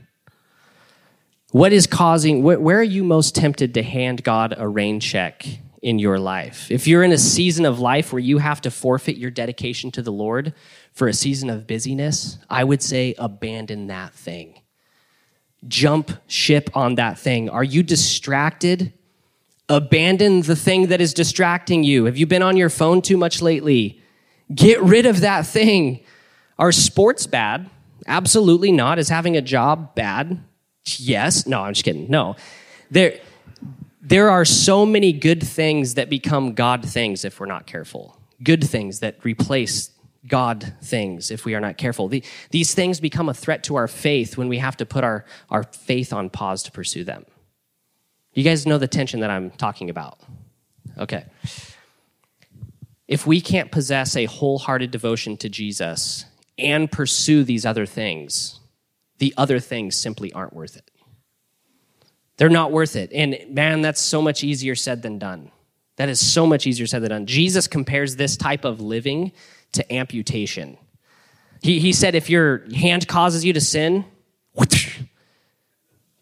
What 1.51 1.73
is 1.73 1.89
causing, 1.89 2.45
where 2.45 2.79
are 2.79 2.81
you 2.81 3.03
most 3.03 3.35
tempted 3.35 3.75
to 3.75 3.83
hand 3.83 4.23
God 4.23 4.55
a 4.57 4.69
rain 4.69 5.01
check 5.01 5.45
in 5.83 5.99
your 5.99 6.21
life? 6.21 6.71
If 6.71 6.87
you're 6.87 7.03
in 7.03 7.11
a 7.11 7.19
season 7.19 7.67
of 7.67 7.81
life 7.81 8.13
where 8.13 8.21
you 8.21 8.39
have 8.39 8.61
to 8.61 8.71
forfeit 8.71 9.17
your 9.17 9.33
dedication 9.33 9.91
to 9.91 10.03
the 10.03 10.13
Lord 10.13 10.55
for 10.93 11.09
a 11.09 11.13
season 11.13 11.51
of 11.51 11.67
busyness, 11.67 12.39
I 12.49 12.63
would 12.63 12.81
say 12.81 13.17
abandon 13.19 13.89
that 13.89 14.15
thing 14.15 14.61
jump 15.67 16.13
ship 16.27 16.71
on 16.75 16.95
that 16.97 17.19
thing? 17.19 17.51
Are 17.51 17.65
you 17.65 17.83
distracted? 17.83 18.93
Abandon 19.69 20.43
the 20.43 20.57
thing 20.57 20.87
that 20.87 21.01
is 21.01 21.13
distracting 21.13 21.85
you. 21.85 22.05
Have 22.05 22.17
you 22.17 22.27
been 22.27 22.43
on 22.43 22.57
your 22.57 22.71
phone 22.71 23.03
too 23.03 23.17
much 23.17 23.43
lately? 23.43 24.01
Get 24.55 24.81
rid 24.83 25.05
of 25.05 25.21
that 25.21 25.47
thing. 25.47 26.01
Are 26.59 26.73
sports 26.73 27.27
bad? 27.27 27.69
Absolutely 28.07 28.73
not. 28.73 28.99
Is 28.99 29.09
having 29.09 29.37
a 29.37 29.43
job 29.43 29.95
bad? 29.95 30.43
Yes. 30.97 31.47
No, 31.47 31.63
I'm 31.63 31.75
just 31.75 31.85
kidding. 31.85 32.09
No. 32.09 32.37
There, 32.91 33.21
there 34.01 34.31
are 34.31 34.47
so 34.47 34.87
many 34.87 35.13
good 35.13 35.43
things 35.47 35.95
that 35.95 36.09
become 36.09 36.55
God 36.55 36.89
things 36.89 37.25
if 37.25 37.39
we're 37.39 37.47
not 37.47 37.67
careful. 37.67 38.19
Good 38.43 38.65
things 38.65 39.01
that 39.01 39.23
replace 39.23 39.91
God 40.29 40.75
things 40.83 41.31
if 41.31 41.45
we 41.45 41.55
are 41.55 41.61
not 41.61 41.77
careful. 41.77 42.09
The, 42.09 42.23
these 42.51 42.75
things 42.75 43.01
become 43.01 43.29
a 43.29 43.35
threat 43.35 43.65
to 43.65 43.77
our 43.77 43.89
faith 43.89 44.37
when 44.37 44.49
we 44.49 44.59
have 44.59 44.77
to 44.79 44.87
put 44.87 45.05
our, 45.05 45.25
our 45.51 45.65
faith 45.65 46.13
on 46.13 46.31
pause 46.31 46.63
to 46.65 46.73
pursue 46.73 47.05
them. 47.05 47.25
You 48.35 48.45
guys 48.45 48.67
know 48.67 48.79
the 48.79 48.87
tension 48.87 49.21
that 49.21 49.31
I'm 49.31 49.51
talking 49.51 49.91
about. 49.91 50.21
Okay. 50.97 51.25
If 53.07 53.27
we 53.27 53.41
can't 53.41 53.73
possess 53.73 54.17
a 54.17 54.27
wholehearted 54.27 54.91
devotion 54.91 55.37
to 55.39 55.49
Jesus 55.49 56.27
and 56.59 56.93
pursue 56.93 57.43
these 57.43 57.65
other 57.65 57.87
things, 57.87 58.61
the 59.19 59.35
other 59.37 59.59
things 59.59 59.97
simply 59.97 60.33
aren't 60.33 60.53
worth 60.53 60.77
it. 60.77 60.91
They're 62.37 62.49
not 62.49 62.71
worth 62.71 62.95
it. 62.97 63.11
And 63.13 63.37
man, 63.49 63.83
that's 63.83 64.01
so 64.01 64.23
much 64.23 64.45
easier 64.45 64.75
said 64.75 65.03
than 65.03 65.19
done. 65.19 65.51
That 65.97 66.09
is 66.09 66.25
so 66.25 66.47
much 66.47 66.67
easier 66.67 66.87
said 66.87 67.03
than 67.03 67.11
done. 67.11 67.27
Jesus 67.27 67.67
compares 67.67 68.15
this 68.15 68.37
type 68.37 68.65
of 68.65 68.81
living 68.81 69.33
to 69.73 69.93
amputation. 69.93 70.77
He, 71.63 71.81
he 71.81 71.93
said, 71.93 72.15
if 72.15 72.31
your 72.31 72.65
hand 72.73 73.09
causes 73.09 73.45
you 73.45 73.53
to 73.53 73.61
sin, 73.61 74.05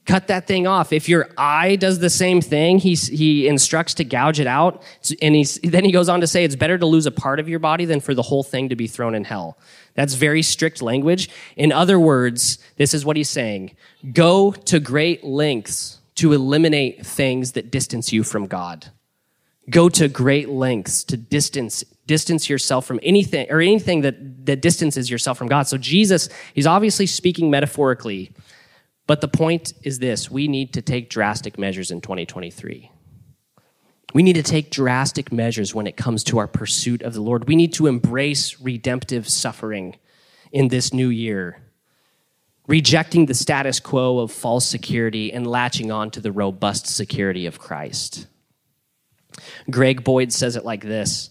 cut 0.06 0.28
that 0.28 0.46
thing 0.46 0.66
off. 0.66 0.92
If 0.92 1.08
your 1.08 1.28
eye 1.36 1.76
does 1.76 1.98
the 1.98 2.08
same 2.08 2.40
thing, 2.40 2.78
he, 2.78 2.94
he 2.94 3.48
instructs 3.48 3.94
to 3.94 4.04
gouge 4.04 4.40
it 4.40 4.46
out. 4.46 4.82
And 5.20 5.34
he's, 5.34 5.58
then 5.62 5.84
he 5.84 5.92
goes 5.92 6.08
on 6.08 6.20
to 6.20 6.26
say 6.26 6.44
it's 6.44 6.56
better 6.56 6.78
to 6.78 6.86
lose 6.86 7.06
a 7.06 7.10
part 7.10 7.40
of 7.40 7.48
your 7.48 7.58
body 7.58 7.84
than 7.84 8.00
for 8.00 8.14
the 8.14 8.22
whole 8.22 8.42
thing 8.42 8.68
to 8.70 8.76
be 8.76 8.86
thrown 8.86 9.14
in 9.14 9.24
hell. 9.24 9.58
That's 9.94 10.14
very 10.14 10.42
strict 10.42 10.80
language. 10.80 11.28
In 11.56 11.72
other 11.72 11.98
words, 11.98 12.58
this 12.76 12.94
is 12.94 13.04
what 13.04 13.16
he's 13.16 13.30
saying 13.30 13.76
go 14.12 14.52
to 14.52 14.80
great 14.80 15.24
lengths 15.24 15.98
to 16.16 16.32
eliminate 16.32 17.04
things 17.04 17.52
that 17.52 17.70
distance 17.70 18.12
you 18.12 18.22
from 18.22 18.46
God. 18.46 18.90
Go 19.68 19.88
to 19.90 20.08
great 20.08 20.48
lengths 20.48 21.04
to 21.04 21.16
distance 21.16 21.84
distance 22.06 22.48
yourself 22.48 22.86
from 22.86 23.00
anything 23.02 23.46
or 23.50 23.60
anything 23.60 24.02
that, 24.02 24.46
that 24.46 24.62
distances 24.62 25.10
yourself 25.10 25.36
from 25.36 25.48
God. 25.48 25.66
So 25.66 25.76
Jesus, 25.76 26.28
he's 26.54 26.66
obviously 26.66 27.06
speaking 27.06 27.50
metaphorically, 27.50 28.32
but 29.06 29.20
the 29.20 29.28
point 29.28 29.72
is 29.82 29.98
this 29.98 30.30
we 30.30 30.48
need 30.48 30.72
to 30.74 30.82
take 30.82 31.10
drastic 31.10 31.58
measures 31.58 31.90
in 31.90 32.00
2023. 32.00 32.90
We 34.14 34.22
need 34.22 34.34
to 34.34 34.42
take 34.42 34.70
drastic 34.70 35.32
measures 35.32 35.74
when 35.74 35.86
it 35.86 35.96
comes 35.96 36.24
to 36.24 36.38
our 36.38 36.46
pursuit 36.46 37.02
of 37.02 37.12
the 37.12 37.20
Lord. 37.20 37.48
We 37.48 37.56
need 37.56 37.74
to 37.74 37.86
embrace 37.86 38.58
redemptive 38.60 39.28
suffering 39.28 39.96
in 40.52 40.68
this 40.68 40.92
new 40.94 41.08
year, 41.08 41.60
rejecting 42.66 43.26
the 43.26 43.34
status 43.34 43.80
quo 43.80 44.20
of 44.20 44.32
false 44.32 44.64
security 44.64 45.32
and 45.32 45.46
latching 45.46 45.90
on 45.90 46.10
to 46.12 46.20
the 46.20 46.32
robust 46.32 46.86
security 46.86 47.46
of 47.46 47.58
Christ. 47.58 48.26
Greg 49.70 50.04
Boyd 50.04 50.32
says 50.32 50.56
it 50.56 50.64
like 50.64 50.82
this 50.82 51.30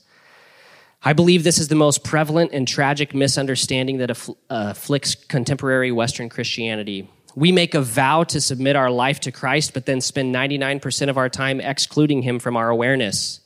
I 1.04 1.14
believe 1.14 1.44
this 1.44 1.60
is 1.60 1.68
the 1.68 1.76
most 1.76 2.04
prevalent 2.04 2.52
and 2.52 2.68
tragic 2.68 3.14
misunderstanding 3.14 3.98
that 4.00 4.10
affl- 4.10 4.38
afflicts 4.50 5.14
contemporary 5.14 5.92
Western 5.92 6.30
Christianity. 6.30 7.08
We 7.36 7.52
make 7.52 7.76
a 7.76 7.82
vow 7.82 8.24
to 8.24 8.42
submit 8.42 8.76
our 8.76 8.90
life 8.90 9.20
to 9.22 9.32
Christ, 9.32 9.74
but 9.74 9.86
then 9.86 10.02
spend 10.02 10.34
99% 10.34 11.10
of 11.10 11.18
our 11.18 11.30
time 11.30 11.60
excluding 11.60 12.24
him 12.24 12.40
from 12.40 12.58
our 12.58 12.70
awareness. 12.70 13.42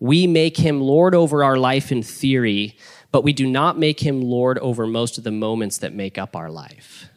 We 0.00 0.26
make 0.26 0.56
him 0.56 0.80
Lord 0.80 1.14
over 1.14 1.44
our 1.44 1.56
life 1.56 1.92
in 1.92 2.02
theory, 2.02 2.76
but 3.12 3.22
we 3.22 3.32
do 3.32 3.46
not 3.46 3.78
make 3.78 4.00
him 4.00 4.22
Lord 4.22 4.58
over 4.58 4.86
most 4.86 5.18
of 5.18 5.24
the 5.24 5.30
moments 5.30 5.78
that 5.78 5.94
make 5.94 6.18
up 6.18 6.34
our 6.34 6.50
life 6.50 7.10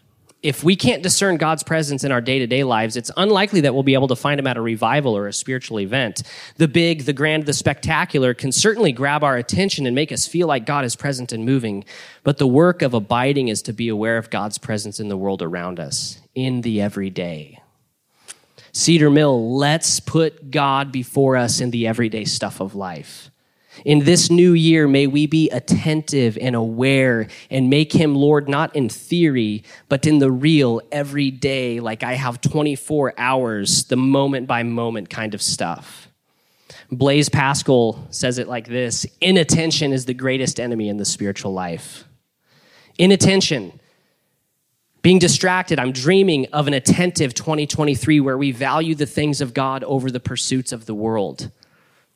if 0.43 0.63
we 0.63 0.75
can't 0.75 1.01
discern 1.01 1.37
God's 1.37 1.63
presence 1.63 2.03
in 2.03 2.11
our 2.11 2.21
day 2.21 2.39
to 2.39 2.47
day 2.47 2.63
lives, 2.63 2.95
it's 2.95 3.09
unlikely 3.17 3.61
that 3.61 3.73
we'll 3.73 3.83
be 3.83 3.95
able 3.95 4.07
to 4.09 4.15
find 4.15 4.39
him 4.39 4.47
at 4.47 4.57
a 4.57 4.61
revival 4.61 5.17
or 5.17 5.27
a 5.27 5.33
spiritual 5.33 5.79
event. 5.79 6.21
The 6.57 6.67
big, 6.67 7.05
the 7.05 7.13
grand, 7.13 7.45
the 7.45 7.53
spectacular 7.53 8.33
can 8.33 8.51
certainly 8.51 8.91
grab 8.91 9.23
our 9.23 9.35
attention 9.35 9.87
and 9.87 9.95
make 9.95 10.11
us 10.11 10.27
feel 10.27 10.47
like 10.47 10.65
God 10.65 10.85
is 10.85 10.95
present 10.95 11.31
and 11.31 11.43
moving. 11.43 11.85
But 12.23 12.37
the 12.37 12.47
work 12.47 12.81
of 12.81 12.93
abiding 12.93 13.47
is 13.47 13.61
to 13.63 13.73
be 13.73 13.89
aware 13.89 14.17
of 14.17 14.29
God's 14.29 14.57
presence 14.57 14.99
in 14.99 15.07
the 15.07 15.17
world 15.17 15.41
around 15.41 15.79
us, 15.79 16.19
in 16.35 16.61
the 16.61 16.81
everyday. 16.81 17.59
Cedar 18.73 19.09
Mill, 19.09 19.57
let's 19.57 19.99
put 19.99 20.51
God 20.51 20.91
before 20.91 21.35
us 21.35 21.59
in 21.59 21.71
the 21.71 21.87
everyday 21.87 22.25
stuff 22.25 22.59
of 22.59 22.75
life. 22.75 23.31
In 23.85 23.99
this 23.99 24.29
new 24.29 24.53
year, 24.53 24.87
may 24.87 25.07
we 25.07 25.27
be 25.27 25.49
attentive 25.49 26.37
and 26.39 26.55
aware 26.55 27.27
and 27.49 27.69
make 27.69 27.93
him 27.93 28.15
Lord 28.15 28.49
not 28.49 28.75
in 28.75 28.89
theory, 28.89 29.63
but 29.89 30.05
in 30.05 30.19
the 30.19 30.31
real, 30.31 30.81
every 30.91 31.31
day, 31.31 31.79
like 31.79 32.03
I 32.03 32.13
have 32.13 32.41
24 32.41 33.13
hours, 33.17 33.85
the 33.85 33.97
moment 33.97 34.47
by 34.47 34.63
moment 34.63 35.09
kind 35.09 35.33
of 35.33 35.41
stuff. 35.41 36.09
Blaise 36.91 37.29
Pascal 37.29 38.07
says 38.11 38.37
it 38.37 38.47
like 38.47 38.67
this 38.67 39.05
Inattention 39.21 39.93
is 39.93 40.05
the 40.05 40.13
greatest 40.13 40.59
enemy 40.59 40.89
in 40.89 40.97
the 40.97 41.05
spiritual 41.05 41.53
life. 41.53 42.05
Inattention. 42.97 43.79
Being 45.03 45.19
distracted, 45.19 45.79
I'm 45.79 45.93
dreaming 45.93 46.47
of 46.51 46.67
an 46.67 46.73
attentive 46.73 47.33
2023 47.33 48.19
where 48.19 48.37
we 48.37 48.51
value 48.51 48.95
the 48.95 49.05
things 49.05 49.39
of 49.39 49.53
God 49.53 49.83
over 49.85 50.11
the 50.11 50.19
pursuits 50.19 50.73
of 50.73 50.85
the 50.85 50.95
world. 50.95 51.49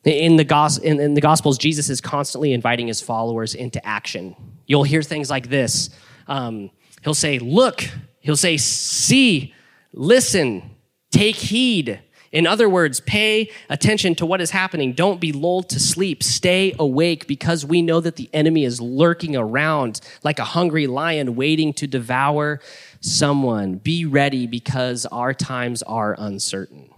In 0.03 0.35
the, 0.35 0.79
in, 0.83 0.99
in 0.99 1.13
the 1.13 1.21
Gospels, 1.21 1.57
Jesus 1.57 1.89
is 1.89 2.01
constantly 2.01 2.53
inviting 2.53 2.87
his 2.87 3.01
followers 3.01 3.53
into 3.53 3.85
action. 3.85 4.35
You'll 4.65 4.83
hear 4.83 5.03
things 5.03 5.29
like 5.29 5.49
this. 5.49 5.89
Um, 6.27 6.71
he'll 7.03 7.13
say, 7.13 7.37
Look, 7.37 7.87
he'll 8.19 8.35
say, 8.35 8.57
See, 8.57 9.53
listen, 9.93 10.71
take 11.11 11.35
heed. 11.35 12.01
In 12.31 12.47
other 12.47 12.69
words, 12.69 13.01
pay 13.01 13.51
attention 13.69 14.15
to 14.15 14.25
what 14.25 14.39
is 14.39 14.51
happening. 14.51 14.93
Don't 14.93 15.19
be 15.19 15.33
lulled 15.33 15.69
to 15.69 15.79
sleep. 15.79 16.23
Stay 16.23 16.73
awake 16.79 17.27
because 17.27 17.65
we 17.65 17.81
know 17.81 17.99
that 17.99 18.15
the 18.15 18.29
enemy 18.31 18.63
is 18.63 18.79
lurking 18.79 19.35
around 19.35 19.99
like 20.23 20.39
a 20.39 20.45
hungry 20.45 20.87
lion 20.87 21.35
waiting 21.35 21.73
to 21.73 21.87
devour 21.87 22.61
someone. 23.01 23.75
Be 23.75 24.05
ready 24.05 24.47
because 24.47 25.05
our 25.07 25.33
times 25.33 25.83
are 25.83 26.15
uncertain. 26.17 26.90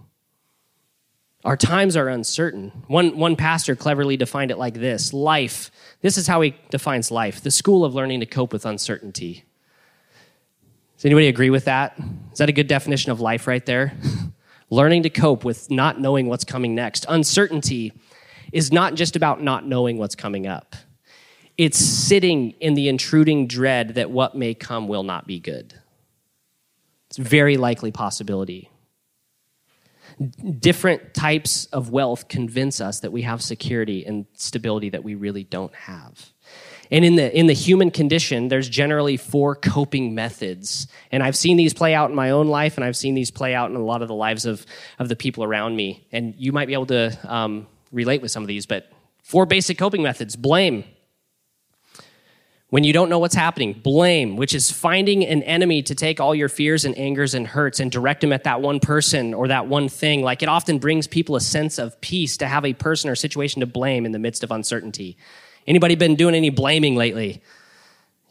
Our 1.44 1.56
times 1.58 1.94
are 1.96 2.08
uncertain. 2.08 2.72
One, 2.86 3.18
one 3.18 3.36
pastor 3.36 3.76
cleverly 3.76 4.16
defined 4.16 4.50
it 4.50 4.56
like 4.56 4.74
this 4.74 5.12
life. 5.12 5.70
This 6.00 6.16
is 6.16 6.26
how 6.26 6.40
he 6.40 6.56
defines 6.70 7.10
life 7.10 7.42
the 7.42 7.50
school 7.50 7.84
of 7.84 7.94
learning 7.94 8.20
to 8.20 8.26
cope 8.26 8.52
with 8.52 8.64
uncertainty. 8.64 9.44
Does 10.96 11.04
anybody 11.04 11.28
agree 11.28 11.50
with 11.50 11.66
that? 11.66 11.98
Is 12.32 12.38
that 12.38 12.48
a 12.48 12.52
good 12.52 12.66
definition 12.66 13.12
of 13.12 13.20
life 13.20 13.46
right 13.46 13.64
there? 13.66 13.92
learning 14.70 15.02
to 15.02 15.10
cope 15.10 15.44
with 15.44 15.70
not 15.70 16.00
knowing 16.00 16.28
what's 16.28 16.44
coming 16.44 16.74
next. 16.74 17.04
Uncertainty 17.08 17.92
is 18.52 18.72
not 18.72 18.94
just 18.94 19.14
about 19.14 19.42
not 19.42 19.66
knowing 19.66 19.98
what's 19.98 20.14
coming 20.14 20.46
up, 20.46 20.74
it's 21.56 21.78
sitting 21.78 22.50
in 22.52 22.74
the 22.74 22.88
intruding 22.88 23.46
dread 23.46 23.90
that 23.96 24.10
what 24.10 24.34
may 24.34 24.54
come 24.54 24.88
will 24.88 25.04
not 25.04 25.26
be 25.26 25.38
good. 25.38 25.74
It's 27.08 27.18
a 27.18 27.22
very 27.22 27.56
likely 27.56 27.92
possibility 27.92 28.70
different 30.58 31.14
types 31.14 31.66
of 31.66 31.90
wealth 31.90 32.28
convince 32.28 32.80
us 32.80 33.00
that 33.00 33.12
we 33.12 33.22
have 33.22 33.42
security 33.42 34.04
and 34.04 34.26
stability 34.34 34.90
that 34.90 35.04
we 35.04 35.14
really 35.14 35.44
don't 35.44 35.74
have. 35.74 36.32
And 36.90 37.04
in 37.04 37.16
the 37.16 37.36
in 37.36 37.46
the 37.46 37.54
human 37.54 37.90
condition, 37.90 38.48
there's 38.48 38.68
generally 38.68 39.16
four 39.16 39.54
coping 39.54 40.14
methods. 40.14 40.86
And 41.10 41.22
I've 41.22 41.36
seen 41.36 41.56
these 41.56 41.74
play 41.74 41.94
out 41.94 42.10
in 42.10 42.16
my 42.16 42.30
own 42.30 42.48
life, 42.48 42.76
and 42.76 42.84
I've 42.84 42.96
seen 42.96 43.14
these 43.14 43.30
play 43.30 43.54
out 43.54 43.70
in 43.70 43.76
a 43.76 43.82
lot 43.82 44.02
of 44.02 44.08
the 44.08 44.14
lives 44.14 44.44
of, 44.44 44.64
of 44.98 45.08
the 45.08 45.16
people 45.16 45.44
around 45.44 45.76
me. 45.76 46.06
And 46.12 46.34
you 46.36 46.52
might 46.52 46.66
be 46.66 46.74
able 46.74 46.86
to 46.86 47.18
um, 47.24 47.66
relate 47.90 48.22
with 48.22 48.30
some 48.30 48.42
of 48.42 48.48
these, 48.48 48.66
but 48.66 48.90
four 49.22 49.46
basic 49.46 49.78
coping 49.78 50.02
methods 50.02 50.36
blame, 50.36 50.84
when 52.74 52.82
you 52.82 52.92
don't 52.92 53.08
know 53.08 53.20
what's 53.20 53.36
happening, 53.36 53.72
blame, 53.72 54.34
which 54.34 54.52
is 54.52 54.68
finding 54.68 55.24
an 55.24 55.44
enemy 55.44 55.80
to 55.80 55.94
take 55.94 56.18
all 56.18 56.34
your 56.34 56.48
fears 56.48 56.84
and 56.84 56.98
angers 56.98 57.32
and 57.32 57.46
hurts 57.46 57.78
and 57.78 57.88
direct 57.92 58.20
them 58.20 58.32
at 58.32 58.42
that 58.42 58.60
one 58.60 58.80
person 58.80 59.32
or 59.32 59.46
that 59.46 59.68
one 59.68 59.88
thing. 59.88 60.22
Like 60.24 60.42
it 60.42 60.48
often 60.48 60.80
brings 60.80 61.06
people 61.06 61.36
a 61.36 61.40
sense 61.40 61.78
of 61.78 62.00
peace 62.00 62.36
to 62.38 62.48
have 62.48 62.64
a 62.64 62.72
person 62.72 63.08
or 63.08 63.14
situation 63.14 63.60
to 63.60 63.66
blame 63.66 64.04
in 64.04 64.10
the 64.10 64.18
midst 64.18 64.42
of 64.42 64.50
uncertainty. 64.50 65.16
Anybody 65.68 65.94
been 65.94 66.16
doing 66.16 66.34
any 66.34 66.50
blaming 66.50 66.96
lately? 66.96 67.42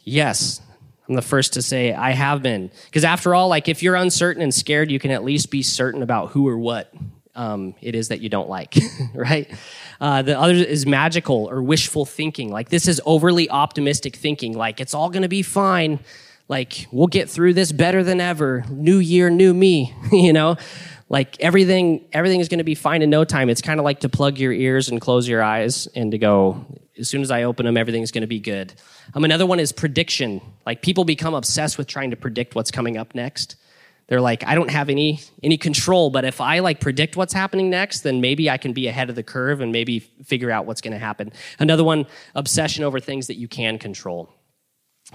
Yes. 0.03 0.59
I'm 1.07 1.15
the 1.15 1.21
first 1.21 1.53
to 1.53 1.61
say 1.61 1.93
I 1.93 2.11
have 2.11 2.43
been. 2.43 2.69
Because 2.87 3.05
after 3.05 3.33
all, 3.33 3.47
like 3.47 3.69
if 3.69 3.81
you're 3.81 3.95
uncertain 3.95 4.43
and 4.43 4.53
scared, 4.53 4.91
you 4.91 4.99
can 4.99 5.11
at 5.11 5.23
least 5.23 5.51
be 5.51 5.63
certain 5.63 6.03
about 6.03 6.31
who 6.31 6.49
or 6.49 6.57
what 6.57 6.93
um, 7.35 7.73
it 7.81 7.95
is 7.95 8.09
that 8.09 8.21
you 8.21 8.29
don't 8.29 8.49
like, 8.49 8.77
right? 9.13 9.49
Uh, 9.99 10.21
the 10.21 10.39
other 10.39 10.53
is 10.53 10.85
magical 10.85 11.49
or 11.49 11.61
wishful 11.61 12.05
thinking. 12.05 12.51
Like 12.51 12.69
this 12.69 12.87
is 12.87 13.01
overly 13.05 13.49
optimistic 13.49 14.15
thinking. 14.15 14.55
Like 14.55 14.79
it's 14.79 14.93
all 14.93 15.09
going 15.09 15.23
to 15.23 15.29
be 15.29 15.41
fine. 15.41 15.99
Like 16.47 16.87
we'll 16.91 17.07
get 17.07 17.29
through 17.29 17.53
this 17.53 17.71
better 17.71 18.03
than 18.03 18.19
ever. 18.19 18.65
New 18.69 18.97
year, 18.97 19.29
new 19.29 19.53
me. 19.53 19.95
you 20.11 20.33
know, 20.33 20.57
like 21.09 21.39
everything, 21.39 22.05
everything 22.13 22.39
is 22.39 22.49
going 22.49 22.59
to 22.59 22.63
be 22.63 22.75
fine 22.75 23.01
in 23.01 23.09
no 23.09 23.23
time. 23.23 23.49
It's 23.49 23.61
kind 23.61 23.79
of 23.79 23.83
like 23.83 24.01
to 24.01 24.09
plug 24.09 24.37
your 24.37 24.53
ears 24.53 24.89
and 24.89 25.01
close 25.01 25.27
your 25.27 25.41
eyes 25.41 25.87
and 25.95 26.11
to 26.11 26.17
go. 26.17 26.65
As 26.99 27.09
soon 27.09 27.23
as 27.23 27.31
I 27.31 27.43
open 27.43 27.65
them, 27.65 27.75
everything's 27.75 28.11
going 28.11 28.21
to 28.21 28.27
be 28.27 28.39
good. 28.39 28.71
Um, 29.15 29.23
another 29.23 29.47
one 29.47 29.59
is 29.59 29.71
prediction. 29.71 30.41
Like 30.63 30.83
people 30.83 31.05
become 31.05 31.33
obsessed 31.33 31.79
with 31.79 31.87
trying 31.87 32.11
to 32.11 32.15
predict 32.15 32.53
what's 32.53 32.69
coming 32.69 32.97
up 32.97 33.15
next 33.15 33.55
they're 34.07 34.21
like 34.21 34.45
i 34.45 34.55
don't 34.55 34.71
have 34.71 34.89
any 34.89 35.19
any 35.41 35.57
control 35.57 36.09
but 36.09 36.25
if 36.25 36.41
i 36.41 36.59
like 36.59 36.79
predict 36.79 37.15
what's 37.15 37.33
happening 37.33 37.69
next 37.69 38.01
then 38.01 38.21
maybe 38.21 38.49
i 38.49 38.57
can 38.57 38.73
be 38.73 38.87
ahead 38.87 39.09
of 39.09 39.15
the 39.15 39.23
curve 39.23 39.61
and 39.61 39.71
maybe 39.71 39.99
figure 40.23 40.51
out 40.51 40.65
what's 40.65 40.81
going 40.81 40.93
to 40.93 40.99
happen. 40.99 41.31
Another 41.59 41.83
one 41.83 42.05
obsession 42.35 42.83
over 42.83 42.99
things 42.99 43.27
that 43.27 43.35
you 43.35 43.47
can 43.47 43.77
control. 43.77 44.29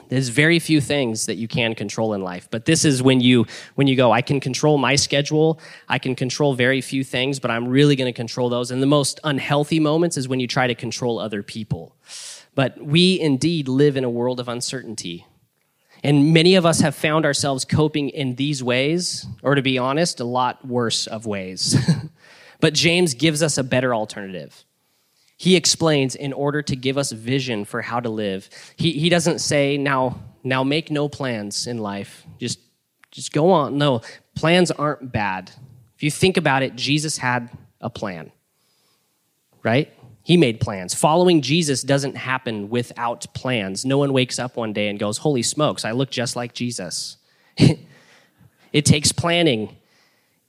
There's 0.09 0.29
very 0.29 0.59
few 0.59 0.81
things 0.81 1.27
that 1.27 1.37
you 1.37 1.49
can 1.49 1.75
control 1.75 2.13
in 2.13 2.21
life 2.21 2.49
but 2.51 2.67
this 2.67 2.85
is 2.85 3.03
when 3.03 3.21
you 3.21 3.47
when 3.75 3.87
you 3.87 3.97
go 3.97 4.13
i 4.13 4.21
can 4.21 4.39
control 4.39 4.77
my 4.77 4.97
schedule 4.97 5.59
i 5.89 5.99
can 5.99 6.15
control 6.15 6.53
very 6.53 6.83
few 6.83 7.03
things 7.03 7.41
but 7.41 7.51
i'm 7.51 7.67
really 7.67 7.97
going 7.97 8.13
to 8.13 8.17
control 8.17 8.49
those. 8.51 8.71
And 8.71 8.83
the 8.83 8.87
most 8.87 9.19
unhealthy 9.25 9.81
moments 9.81 10.17
is 10.17 10.29
when 10.29 10.41
you 10.41 10.47
try 10.47 10.67
to 10.67 10.75
control 10.75 11.19
other 11.19 11.43
people. 11.43 11.97
But 12.55 12.83
we 12.85 13.19
indeed 13.19 13.67
live 13.69 13.97
in 13.97 14.05
a 14.05 14.11
world 14.11 14.41
of 14.41 14.49
uncertainty 14.49 15.27
and 16.05 16.33
many 16.33 16.55
of 16.55 16.65
us 16.65 16.81
have 16.81 16.95
found 16.95 17.25
ourselves 17.25 17.65
coping 17.65 18.09
in 18.11 18.37
these 18.37 18.63
ways, 18.63 19.27
or 19.43 19.55
to 19.55 19.63
be 19.63 19.79
honest, 19.79 20.21
a 20.21 20.25
lot 20.25 20.67
worse 20.67 21.07
of 21.07 21.27
ways. 21.27 21.77
but 22.61 22.75
James 22.75 23.15
gives 23.15 23.43
us 23.43 23.59
a 23.59 23.65
better 23.65 23.95
alternative. 23.95 24.65
He 25.37 25.57
explains 25.57 26.15
in 26.15 26.33
order 26.33 26.63
to 26.63 26.77
give 26.77 26.99
us 26.99 27.13
vision 27.13 27.65
for 27.65 27.83
how 27.83 28.01
to 28.01 28.09
live. 28.09 28.49
He, 28.77 28.93
he 28.93 29.09
doesn't 29.09 29.41
say, 29.41 29.77
now, 29.77 30.21
now 30.43 30.65
make 30.65 30.91
no 30.91 31.09
plans 31.09 31.67
in 31.67 31.79
life. 31.79 32.27
Just, 32.39 32.59
just 33.11 33.33
go 33.33 33.53
on. 33.53 33.79
No, 33.79 34.03
plans 34.35 34.71
aren't 34.71 35.13
bad. 35.13 35.51
If 35.97 36.03
you 36.03 36.11
think 36.11 36.37
about 36.37 36.63
it, 36.63 36.77
Jesus 36.77 37.19
had 37.19 37.51
a 37.81 37.91
plan, 37.91 38.33
right? 39.63 39.93
He 40.29 40.37
made 40.37 40.61
plans. 40.61 40.93
Following 40.93 41.41
Jesus 41.41 41.83
doesn't 41.83 42.15
happen 42.15 42.69
without 42.69 43.27
plans. 43.33 43.87
No 43.87 43.97
one 43.97 44.13
wakes 44.13 44.39
up 44.39 44.59
one 44.59 44.75
day 44.75 44.89
and 44.89 44.99
goes, 44.99 45.17
Holy 45.17 45.43
smokes, 45.43 45.87
I 45.87 45.93
look 45.93 46.11
just 46.11 46.37
like 46.37 46.53
Jesus. 46.53 47.17
it 47.57 48.85
takes 48.85 49.11
planning, 49.11 49.75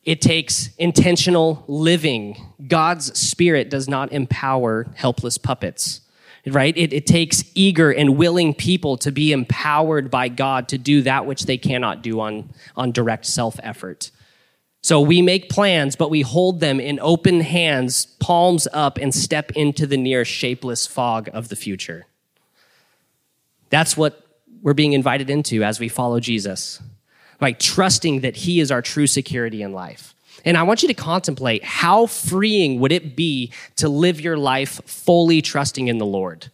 it 0.03 0.19
takes 0.19 0.75
intentional 0.75 1.63
living. 1.69 2.35
God's 2.67 3.17
spirit 3.17 3.69
does 3.69 3.87
not 3.87 4.11
empower 4.11 4.85
helpless 4.95 5.37
puppets 5.37 6.01
right? 6.45 6.75
It, 6.75 6.93
it, 6.93 7.05
takes 7.05 7.43
eager 7.53 7.91
and 7.91 8.17
willing 8.17 8.53
people 8.53 8.97
to 8.97 9.11
be 9.11 9.31
empowered 9.33 10.09
by 10.09 10.29
God 10.29 10.69
to 10.69 10.77
do 10.77 11.03
that 11.03 11.25
which 11.25 11.43
they 11.43 11.57
cannot 11.57 12.01
do 12.01 12.21
on, 12.21 12.49
on 12.75 12.91
direct 12.91 13.25
self 13.25 13.59
effort. 13.61 14.09
So 14.81 15.01
we 15.01 15.21
make 15.21 15.49
plans, 15.49 15.95
but 15.95 16.09
we 16.09 16.21
hold 16.21 16.61
them 16.61 16.79
in 16.79 16.99
open 17.01 17.41
hands, 17.41 18.05
palms 18.05 18.67
up, 18.71 18.97
and 18.97 19.13
step 19.13 19.51
into 19.51 19.85
the 19.85 19.97
near 19.97 20.23
shapeless 20.23 20.87
fog 20.87 21.29
of 21.33 21.49
the 21.49 21.55
future. 21.55 22.05
That's 23.69 23.97
what 23.97 24.25
we're 24.61 24.73
being 24.73 24.93
invited 24.93 25.29
into 25.29 25.63
as 25.63 25.79
we 25.79 25.89
follow 25.89 26.19
Jesus, 26.19 26.81
by 27.39 27.51
trusting 27.53 28.21
that 28.21 28.37
He 28.37 28.59
is 28.59 28.71
our 28.71 28.81
true 28.81 29.07
security 29.07 29.61
in 29.61 29.73
life. 29.73 30.15
And 30.45 30.57
I 30.57 30.63
want 30.63 30.81
you 30.81 30.87
to 30.87 30.93
contemplate 30.93 31.63
how 31.63 32.05
freeing 32.05 32.79
would 32.79 32.91
it 32.93 33.15
be 33.15 33.51
to 33.75 33.89
live 33.89 34.21
your 34.21 34.37
life 34.37 34.81
fully 34.85 35.41
trusting 35.41 35.89
in 35.89 35.97
the 35.97 36.05
Lord? 36.05 36.49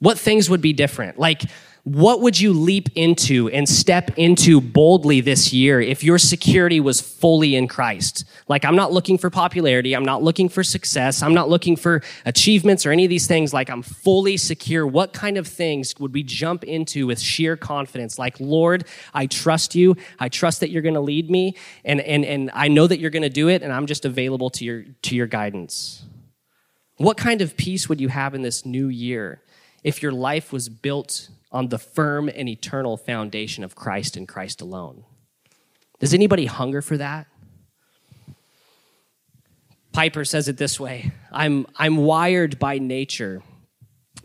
What 0.00 0.18
things 0.18 0.50
would 0.50 0.60
be 0.60 0.72
different? 0.72 1.18
Like, 1.18 1.42
what 1.84 2.20
would 2.20 2.38
you 2.38 2.52
leap 2.52 2.90
into 2.94 3.48
and 3.48 3.66
step 3.66 4.10
into 4.18 4.60
boldly 4.60 5.20
this 5.22 5.52
year 5.52 5.80
if 5.80 6.04
your 6.04 6.18
security 6.18 6.78
was 6.78 7.00
fully 7.00 7.56
in 7.56 7.68
Christ? 7.68 8.24
Like, 8.48 8.66
I'm 8.66 8.76
not 8.76 8.92
looking 8.92 9.16
for 9.16 9.30
popularity. 9.30 9.94
I'm 9.94 10.04
not 10.04 10.22
looking 10.22 10.50
for 10.50 10.62
success. 10.62 11.22
I'm 11.22 11.32
not 11.32 11.48
looking 11.48 11.76
for 11.76 12.02
achievements 12.26 12.84
or 12.84 12.90
any 12.90 13.04
of 13.04 13.08
these 13.08 13.26
things. 13.26 13.54
Like, 13.54 13.70
I'm 13.70 13.82
fully 13.82 14.36
secure. 14.36 14.86
What 14.86 15.14
kind 15.14 15.38
of 15.38 15.46
things 15.46 15.94
would 15.98 16.12
we 16.12 16.22
jump 16.22 16.64
into 16.64 17.06
with 17.06 17.18
sheer 17.18 17.56
confidence? 17.56 18.18
Like, 18.18 18.38
Lord, 18.38 18.84
I 19.14 19.26
trust 19.26 19.74
you. 19.74 19.96
I 20.18 20.28
trust 20.28 20.60
that 20.60 20.70
you're 20.70 20.82
going 20.82 20.94
to 20.94 21.00
lead 21.00 21.30
me. 21.30 21.56
And, 21.84 22.00
and, 22.02 22.26
and 22.26 22.50
I 22.52 22.68
know 22.68 22.86
that 22.86 23.00
you're 23.00 23.10
going 23.10 23.22
to 23.22 23.30
do 23.30 23.48
it. 23.48 23.62
And 23.62 23.72
I'm 23.72 23.86
just 23.86 24.04
available 24.04 24.50
to 24.50 24.64
your, 24.66 24.84
to 25.02 25.16
your 25.16 25.26
guidance. 25.26 26.04
What 26.98 27.16
kind 27.16 27.40
of 27.40 27.56
peace 27.56 27.88
would 27.88 28.02
you 28.02 28.08
have 28.08 28.34
in 28.34 28.42
this 28.42 28.66
new 28.66 28.88
year 28.88 29.40
if 29.82 30.02
your 30.02 30.12
life 30.12 30.52
was 30.52 30.68
built 30.68 31.28
on 31.52 31.68
the 31.68 31.78
firm 31.78 32.28
and 32.28 32.48
eternal 32.48 32.96
foundation 32.96 33.64
of 33.64 33.74
Christ 33.74 34.16
and 34.16 34.28
Christ 34.28 34.60
alone. 34.60 35.04
Does 35.98 36.14
anybody 36.14 36.46
hunger 36.46 36.80
for 36.80 36.96
that? 36.96 37.26
Piper 39.92 40.24
says 40.24 40.48
it 40.48 40.56
this 40.56 40.78
way 40.78 41.12
I'm, 41.32 41.66
I'm 41.76 41.96
wired 41.96 42.58
by 42.58 42.78
nature 42.78 43.42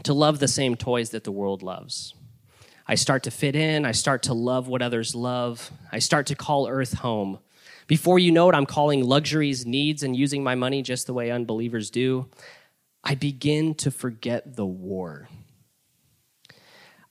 to 0.03 0.13
love 0.13 0.39
the 0.39 0.47
same 0.47 0.75
toys 0.75 1.11
that 1.11 1.23
the 1.23 1.31
world 1.31 1.63
loves. 1.63 2.13
I 2.87 2.95
start 2.95 3.23
to 3.23 3.31
fit 3.31 3.55
in. 3.55 3.85
I 3.85 3.93
start 3.93 4.23
to 4.23 4.33
love 4.33 4.67
what 4.67 4.81
others 4.81 5.15
love. 5.15 5.71
I 5.91 5.99
start 5.99 6.27
to 6.27 6.35
call 6.35 6.67
Earth 6.67 6.93
home. 6.93 7.39
Before 7.87 8.19
you 8.19 8.31
know 8.31 8.49
it, 8.49 8.55
I'm 8.55 8.65
calling 8.65 9.03
luxuries 9.03 9.65
needs 9.65 10.03
and 10.03 10.15
using 10.15 10.43
my 10.43 10.55
money 10.55 10.81
just 10.83 11.07
the 11.07 11.13
way 11.13 11.31
unbelievers 11.31 11.89
do. 11.89 12.27
I 13.03 13.15
begin 13.15 13.73
to 13.75 13.91
forget 13.91 14.55
the 14.55 14.65
war. 14.65 15.27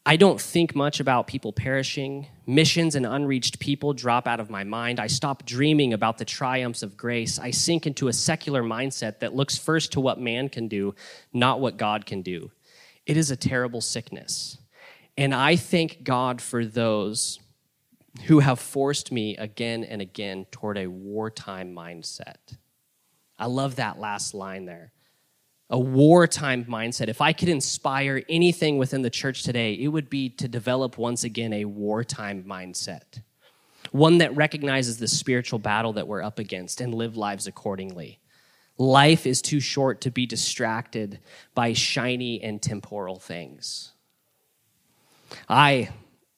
I 0.06 0.16
don't 0.16 0.40
think 0.40 0.74
much 0.74 1.00
about 1.00 1.26
people 1.26 1.52
perishing. 1.52 2.26
Missions 2.46 2.94
and 2.94 3.06
unreached 3.06 3.58
people 3.58 3.94
drop 3.94 4.26
out 4.26 4.38
of 4.38 4.50
my 4.50 4.62
mind. 4.62 5.00
I 5.00 5.06
stop 5.06 5.46
dreaming 5.46 5.94
about 5.94 6.18
the 6.18 6.26
triumphs 6.26 6.82
of 6.82 6.96
grace. 6.96 7.38
I 7.38 7.50
sink 7.52 7.86
into 7.86 8.08
a 8.08 8.12
secular 8.12 8.62
mindset 8.62 9.20
that 9.20 9.34
looks 9.34 9.56
first 9.56 9.92
to 9.92 10.00
what 10.00 10.20
man 10.20 10.50
can 10.50 10.68
do, 10.68 10.94
not 11.32 11.58
what 11.58 11.78
God 11.78 12.04
can 12.04 12.20
do. 12.20 12.50
It 13.06 13.16
is 13.16 13.30
a 13.30 13.36
terrible 13.36 13.80
sickness. 13.80 14.58
And 15.16 15.34
I 15.34 15.56
thank 15.56 16.04
God 16.04 16.42
for 16.42 16.66
those 16.66 17.38
who 18.26 18.40
have 18.40 18.60
forced 18.60 19.10
me 19.10 19.36
again 19.38 19.84
and 19.84 20.02
again 20.02 20.46
toward 20.50 20.76
a 20.76 20.86
wartime 20.86 21.74
mindset. 21.74 22.56
I 23.38 23.46
love 23.46 23.76
that 23.76 23.98
last 23.98 24.34
line 24.34 24.66
there. 24.66 24.92
A 25.74 25.78
wartime 25.80 26.66
mindset. 26.66 27.08
If 27.08 27.20
I 27.20 27.32
could 27.32 27.48
inspire 27.48 28.22
anything 28.28 28.78
within 28.78 29.02
the 29.02 29.10
church 29.10 29.42
today, 29.42 29.72
it 29.72 29.88
would 29.88 30.08
be 30.08 30.28
to 30.28 30.46
develop 30.46 30.98
once 30.98 31.24
again 31.24 31.52
a 31.52 31.64
wartime 31.64 32.44
mindset. 32.44 33.22
One 33.90 34.18
that 34.18 34.37
recognizes 34.37 34.98
the 34.98 35.08
spiritual 35.08 35.58
battle 35.58 35.94
that 35.94 36.06
we're 36.06 36.22
up 36.22 36.38
against 36.38 36.80
and 36.80 36.94
live 36.94 37.16
lives 37.16 37.48
accordingly. 37.48 38.20
Life 38.78 39.26
is 39.26 39.42
too 39.42 39.58
short 39.58 40.00
to 40.02 40.12
be 40.12 40.26
distracted 40.26 41.18
by 41.56 41.72
shiny 41.72 42.40
and 42.40 42.62
temporal 42.62 43.18
things. 43.18 43.94
I, 45.48 45.88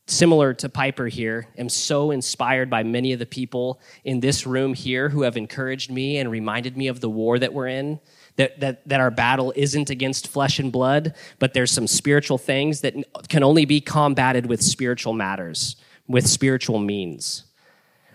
similar 0.07 0.55
to 0.55 0.71
Piper 0.71 1.09
here, 1.09 1.49
am 1.59 1.69
so 1.69 2.11
inspired 2.11 2.71
by 2.71 2.85
many 2.85 3.13
of 3.13 3.19
the 3.19 3.27
people 3.27 3.83
in 4.03 4.21
this 4.21 4.47
room 4.47 4.73
here 4.73 5.11
who 5.11 5.25
have 5.25 5.37
encouraged 5.37 5.91
me 5.91 6.17
and 6.17 6.31
reminded 6.31 6.75
me 6.75 6.89
of 6.89 7.01
the 7.03 7.11
war 7.11 7.39
that 7.39 7.53
we're 7.53 7.69
in. 7.69 8.01
That, 8.37 8.61
that, 8.61 8.87
that 8.87 9.01
our 9.01 9.11
battle 9.11 9.53
isn't 9.57 9.89
against 9.89 10.29
flesh 10.29 10.59
and 10.59 10.71
blood, 10.71 11.15
but 11.39 11.55
there's 11.55 11.71
some 11.71 11.87
spiritual 11.87 12.37
things 12.37 12.83
that 12.83 12.95
can 13.29 13.43
only 13.43 13.65
be 13.65 13.81
combated 13.81 14.45
with 14.45 14.61
spiritual 14.61 15.15
matters, 15.15 15.77
with 16.07 16.27
spiritual 16.27 16.79
means. 16.79 17.45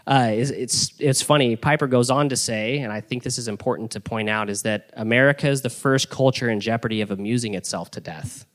Uh, 0.05 0.29
it's, 0.31 0.51
it's, 0.51 0.93
it's 0.99 1.21
funny. 1.21 1.55
Piper 1.55 1.88
goes 1.88 2.10
on 2.10 2.29
to 2.29 2.36
say, 2.36 2.79
and 2.79 2.91
I 2.93 3.01
think 3.01 3.23
this 3.23 3.38
is 3.38 3.47
important 3.47 3.91
to 3.91 3.99
point 3.99 4.29
out, 4.29 4.49
is 4.49 4.62
that 4.63 4.91
America 4.93 5.47
is 5.47 5.62
the 5.62 5.69
first 5.69 6.10
culture 6.10 6.49
in 6.49 6.60
jeopardy 6.60 7.01
of 7.01 7.12
amusing 7.12 7.53
itself 7.53 7.89
to 7.91 8.01
death. 8.01 8.45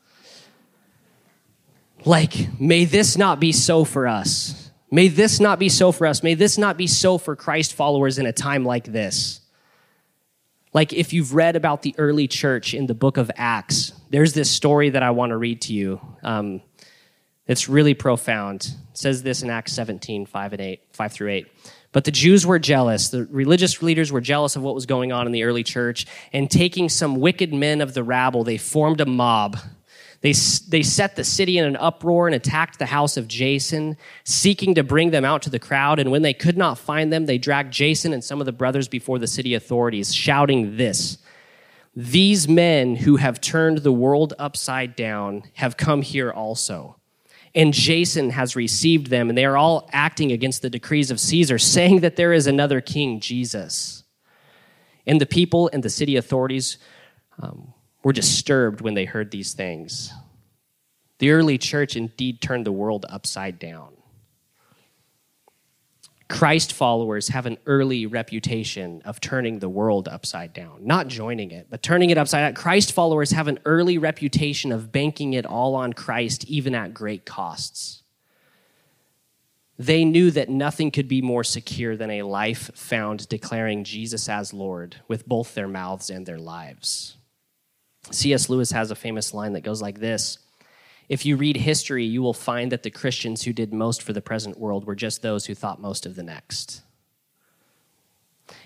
Like, 2.05 2.61
may 2.61 2.85
this 2.85 3.17
not 3.17 3.41
be 3.41 3.53
so 3.53 3.85
for 3.85 4.07
us. 4.07 4.71
May 4.91 5.09
this 5.09 5.41
not 5.41 5.59
be 5.59 5.69
so 5.69 5.91
for 5.91 6.07
us. 6.07 6.23
May 6.23 6.35
this 6.35 6.59
not 6.59 6.77
be 6.77 6.87
so 6.87 7.19
for 7.19 7.35
Christ 7.35 7.75
followers 7.75 8.19
in 8.19 8.27
a 8.27 8.33
time 8.33 8.65
like 8.65 8.85
this. 8.85 9.41
Like, 10.77 10.93
if 10.93 11.15
you've 11.15 11.33
read 11.33 11.57
about 11.57 11.81
the 11.81 11.95
early 11.97 12.29
church 12.29 12.75
in 12.75 12.87
the 12.87 12.93
book 12.93 13.17
of 13.17 13.31
Acts, 13.35 13.93
there's 14.11 14.35
this 14.35 14.51
story 14.51 14.91
that 14.91 15.03
I 15.03 15.09
want 15.09 15.31
to 15.31 15.39
read 15.39 15.63
to 15.63 15.73
you. 15.73 15.99
Um, 16.23 16.61
it's 17.47 17.67
really 17.67 17.95
profound. 17.95 18.75
It 18.91 18.99
says 18.99 19.23
this 19.23 19.43
in 19.43 19.49
Acts 19.49 19.73
17, 19.73 20.27
5 20.27 20.53
and 20.53 20.61
8, 20.61 20.81
5 20.93 21.13
through 21.13 21.31
8. 21.31 21.47
But 21.93 22.05
the 22.05 22.11
Jews 22.11 22.45
were 22.45 22.59
jealous. 22.59 23.09
The 23.09 23.25
religious 23.25 23.81
leaders 23.81 24.13
were 24.13 24.21
jealous 24.21 24.55
of 24.55 24.61
what 24.61 24.75
was 24.75 24.85
going 24.85 25.13
on 25.13 25.25
in 25.25 25.33
the 25.33 25.45
early 25.45 25.65
church. 25.65 26.05
And 26.31 26.51
taking 26.51 26.91
some 26.91 27.21
wicked 27.21 27.55
men 27.55 27.81
of 27.81 27.95
the 27.95 28.05
rabble, 28.05 28.45
they 28.45 28.59
formed 28.59 29.01
a 29.01 29.07
mob 29.07 29.57
they, 30.21 30.33
they 30.69 30.83
set 30.83 31.17
the 31.17 31.25
city 31.25 31.59
in 31.59 31.65
an 31.65 31.77
uproar 31.77 32.27
and 32.27 32.35
attacked 32.35 32.79
the 32.79 32.87
house 32.87 33.17
of 33.17 33.29
Jason, 33.29 33.97
seeking 34.25 34.75
to 34.75 34.83
bring 34.83 35.11
them 35.11 35.25
out 35.25 35.43
to 35.43 35.51
the 35.51 35.59
crowd. 35.59 35.99
And 35.99 36.11
when 36.11 36.23
they 36.23 36.35
could 36.35 36.57
not 36.57 36.79
find 36.79 37.13
them, 37.13 37.27
they 37.27 37.39
dragged 37.39 37.73
Jason 37.73 38.13
and 38.13 38.25
some 38.25 38.41
of 38.41 38.47
the 38.47 38.53
brothers 38.53 38.89
before 38.89 39.19
the 39.19 39.27
city 39.27 39.55
authorities, 39.55 40.15
shouting 40.15 40.77
this 40.77 41.19
These 41.95 42.49
men 42.49 42.97
who 42.97 43.17
have 43.17 43.41
turned 43.41 43.79
the 43.79 43.93
world 43.93 44.35
upside 44.39 44.97
down 44.97 45.45
have 45.55 45.77
come 45.77 46.03
here 46.03 46.33
also. 46.33 46.97
And 47.55 47.73
Jason 47.73 48.31
has 48.31 48.55
received 48.55 49.07
them, 49.07 49.31
and 49.31 49.39
they 49.39 49.47
are 49.47 49.57
all 49.57 49.89
acting 49.91 50.31
against 50.31 50.61
the 50.61 50.69
decrees 50.69 51.11
of 51.11 51.19
Caesar, 51.19 51.59
saying 51.59 52.01
that 52.01 52.17
there 52.17 52.35
is 52.35 52.47
another 52.47 52.83
king, 52.83 53.19
Jesus. 53.19 54.05
And 55.07 55.21
the 55.21 55.27
people 55.27 55.71
and 55.73 55.83
the 55.83 55.89
city 55.89 56.17
authorities 56.17 56.77
um, 57.41 57.73
were 58.07 58.13
disturbed 58.13 58.81
when 58.81 58.95
they 58.95 59.05
heard 59.05 59.33
these 59.33 59.53
things. 59.53 60.13
The 61.19 61.33
early 61.33 61.59
church 61.59 61.97
indeed 61.97 62.41
turned 62.41 62.65
the 62.65 62.71
world 62.71 63.05
upside 63.09 63.59
down. 63.59 63.97
Christ 66.29 66.73
followers 66.73 67.31
have 67.31 67.47
an 67.47 67.59
early 67.67 68.07
reputation 68.07 69.03
of 69.05 69.19
turning 69.19 69.59
the 69.59 69.69
world 69.69 70.07
upside 70.07 70.53
down, 70.53 70.87
not 70.87 71.09
joining 71.09 71.51
it, 71.51 71.67
but 71.69 71.83
turning 71.83 72.11
it 72.11 72.17
upside 72.17 72.43
down. 72.43 72.55
Christ 72.55 72.93
followers 72.93 73.33
have 73.33 73.49
an 73.49 73.59
early 73.65 73.99
reputation 73.99 74.71
of 74.71 74.93
banking 74.93 75.33
it 75.33 75.45
all 75.45 75.75
on 75.75 75.93
Christ, 75.93 76.45
even 76.45 76.77
at 76.77 76.95
great 76.95 77.27
costs. 77.27 78.05
They 79.81 80.05
knew 80.05 80.31
that 80.31 80.49
nothing 80.49 80.93
could 80.93 81.09
be 81.09 81.23
more 81.23 81.43
secure 81.43 81.97
than 81.97 82.13
a 82.13 82.23
life 82.23 82.71
found 82.73 83.29
declaring 83.29 83.83
Jesus 83.83 84.29
as 84.29 84.53
Lord 84.53 84.95
with 85.09 85.27
both 85.27 85.55
their 85.57 85.67
mouths 85.67 86.09
and 86.09 86.25
their 86.25 86.39
lives. 86.39 87.16
C.S. 88.11 88.49
Lewis 88.49 88.71
has 88.71 88.91
a 88.91 88.95
famous 88.95 89.35
line 89.35 89.53
that 89.55 89.63
goes 89.63 89.83
like 89.83 90.01
this 90.01 90.39
If 91.09 91.27
you 91.27 91.37
read 91.37 91.57
history, 91.57 92.05
you 92.05 92.23
will 92.23 92.35
find 92.35 92.73
that 92.73 92.83
the 92.83 92.91
Christians 92.91 93.43
who 93.43 93.53
did 93.53 93.73
most 93.73 94.03
for 94.03 94.13
the 94.13 94.21
present 94.21 94.59
world 94.59 94.87
were 94.87 94.95
just 94.95 95.23
those 95.23 95.47
who 95.47 95.55
thought 95.55 95.81
most 95.81 96.07
of 96.07 96.17
the 96.17 96.23
next. 96.23 96.83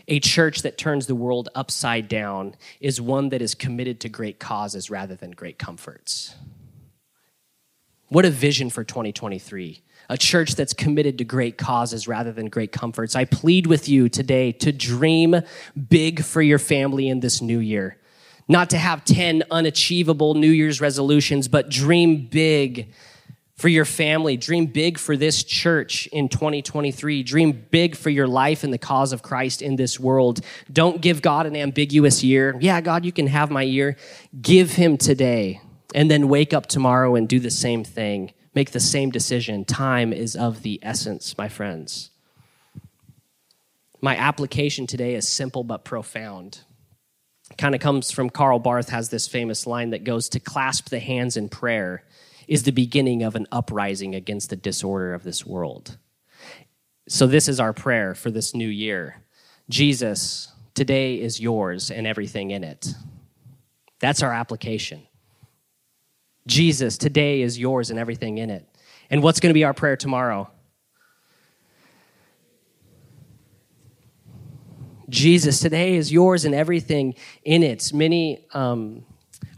A 0.09 0.21
church 0.21 0.63
that 0.63 0.77
turns 0.77 1.07
the 1.07 1.15
world 1.15 1.49
upside 1.55 2.09
down 2.09 2.55
is 2.81 3.01
one 3.01 3.31
that 3.31 3.41
is 3.41 3.55
committed 3.55 4.01
to 4.01 4.09
great 4.09 4.39
causes 4.39 4.91
rather 4.91 5.15
than 5.15 5.31
great 5.31 5.59
comforts. 5.59 6.35
What 8.09 8.25
a 8.27 8.31
vision 8.31 8.71
for 8.71 8.83
2023. 8.83 9.83
A 10.11 10.19
church 10.19 10.57
that's 10.57 10.73
committed 10.73 11.19
to 11.19 11.25
great 11.25 11.57
causes 11.57 12.09
rather 12.09 12.33
than 12.33 12.47
great 12.47 12.73
comforts. 12.73 13.15
I 13.15 13.25
plead 13.25 13.69
with 13.69 13.89
you 13.89 14.09
today 14.09 14.51
to 14.53 14.73
dream 14.73 15.41
big 15.89 16.25
for 16.25 16.43
your 16.43 16.59
family 16.59 17.09
in 17.09 17.21
this 17.21 17.41
new 17.41 17.61
year 17.61 18.00
not 18.51 18.71
to 18.71 18.79
have 18.79 19.05
10 19.05 19.45
unachievable 19.53 20.35
New 20.35 20.51
Year's 20.51 20.81
resolutions, 20.81 21.47
but 21.47 21.71
dream 21.71 22.27
big 22.27 22.93
for 23.55 23.69
your 23.69 23.85
family. 23.85 24.37
Dream 24.37 24.67
big 24.67 24.99
for 24.99 25.17
this 25.17 25.45
church 25.45 26.09
in 26.09 26.29
2023. 26.29 27.23
Dream 27.23 27.65
big 27.71 27.95
for 27.95 28.11
your 28.11 28.27
life 28.27 28.65
and 28.65 28.73
the 28.73 28.79
cause 28.79 29.13
of 29.13 29.23
Christ 29.23 29.63
in 29.63 29.77
this 29.77 30.01
world. 30.01 30.41
Don't 30.73 31.01
give 31.01 31.23
God 31.23 31.47
an 31.47 31.55
ambiguous 31.55 32.25
year. 32.25 32.57
Yeah, 32.61 32.81
God, 32.81 33.05
you 33.05 33.13
can 33.13 33.29
have 33.29 33.53
my 33.53 33.63
year. 33.63 33.97
Give 34.43 34.73
Him 34.73 34.97
today 34.97 35.61
and 35.95 36.11
then 36.11 36.29
wake 36.29 36.53
up 36.53 36.67
tomorrow 36.67 37.15
and 37.15 37.29
do 37.29 37.39
the 37.39 37.53
same 37.53 37.85
thing. 37.85 38.33
Make 38.53 38.73
the 38.73 38.81
same 38.81 39.11
decision. 39.11 39.65
Time 39.65 40.13
is 40.13 40.35
of 40.35 40.63
the 40.63 40.81
essence, 40.83 41.39
my 41.39 41.49
friends. 41.49 42.11
My 44.01 44.17
application 44.17 44.89
today 44.89 45.15
is 45.15 45.29
simple 45.29 45.63
but 45.63 45.85
profound 45.85 46.63
kind 47.59 47.75
of 47.75 47.81
comes 47.81 48.11
from 48.11 48.31
Karl 48.31 48.59
Barth 48.59 48.89
has 48.91 49.09
this 49.09 49.29
famous 49.29 49.67
line 49.67 49.91
that 49.91 50.05
goes 50.05 50.29
to 50.31 50.41
clasp 50.41 50.89
the 50.89 51.01
hands 51.01 51.37
in 51.37 51.49
prayer 51.49 52.05
is 52.49 52.65
the 52.65 52.73
beginning 52.73 53.23
of 53.23 53.37
an 53.37 53.47
uprising 53.53 54.15
against 54.15 54.51
the 54.51 54.57
disorder 54.57 55.15
of 55.15 55.23
this 55.23 55.47
world. 55.47 55.97
So 57.09 57.27
this 57.27 57.49
is 57.49 57.61
our 57.61 57.73
prayer 57.73 58.15
for 58.15 58.31
this 58.31 58.55
new 58.55 58.69
year. 58.69 59.23
Jesus, 59.69 60.53
today 60.75 61.21
is 61.21 61.41
yours 61.41 61.91
and 61.91 62.07
everything 62.07 62.51
in 62.51 62.65
it. 62.65 62.95
That's 64.01 64.23
our 64.23 64.33
application. 64.33 65.07
Jesus, 66.47 66.99
today 66.99 67.43
is 67.43 67.59
yours 67.59 67.91
and 67.91 67.99
everything 67.99 68.39
in 68.39 68.51
it. 68.51 68.67
And 69.11 69.23
what's 69.23 69.41
going 69.41 69.51
to 69.51 69.55
be 69.55 69.65
our 69.65 69.75
prayer 69.75 69.97
tomorrow? 69.97 70.51
Jesus 75.11 75.61
today 75.61 75.97
is 75.97 76.13
yours 76.13 76.45
and 76.45 76.55
everything 76.55 77.15
in 77.45 77.63
it. 77.63 77.93
Many, 77.93 78.47
um, 78.55 79.05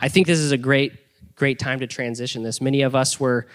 I 0.01 0.09
think 0.09 0.27
this 0.27 0.39
is 0.39 0.51
a 0.51 0.57
great, 0.57 0.93
great 1.37 1.59
time 1.59 1.81
to 1.81 1.87
transition 1.87 2.43
this. 2.43 2.61
Many 2.61 2.83
of 2.83 2.95
us 2.95 3.21
were 3.21 3.47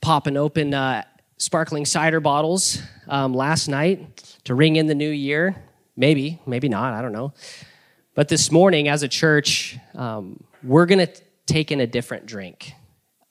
popping 0.00 0.36
open 0.36 0.72
uh, 0.72 1.02
sparkling 1.36 1.84
cider 1.84 2.20
bottles 2.20 2.80
um, 3.08 3.34
last 3.34 3.68
night 3.68 4.36
to 4.44 4.54
ring 4.54 4.76
in 4.76 4.86
the 4.86 4.94
new 4.94 5.10
year. 5.10 5.56
Maybe, 5.96 6.40
maybe 6.46 6.68
not, 6.68 6.94
I 6.94 7.02
don't 7.02 7.12
know. 7.12 7.32
But 8.14 8.28
this 8.28 8.52
morning, 8.52 8.88
as 8.88 9.02
a 9.02 9.08
church, 9.08 9.76
um, 9.94 10.42
we're 10.62 10.86
going 10.86 11.06
to 11.06 11.12
take 11.46 11.72
in 11.72 11.80
a 11.80 11.86
different 11.86 12.26
drink, 12.26 12.72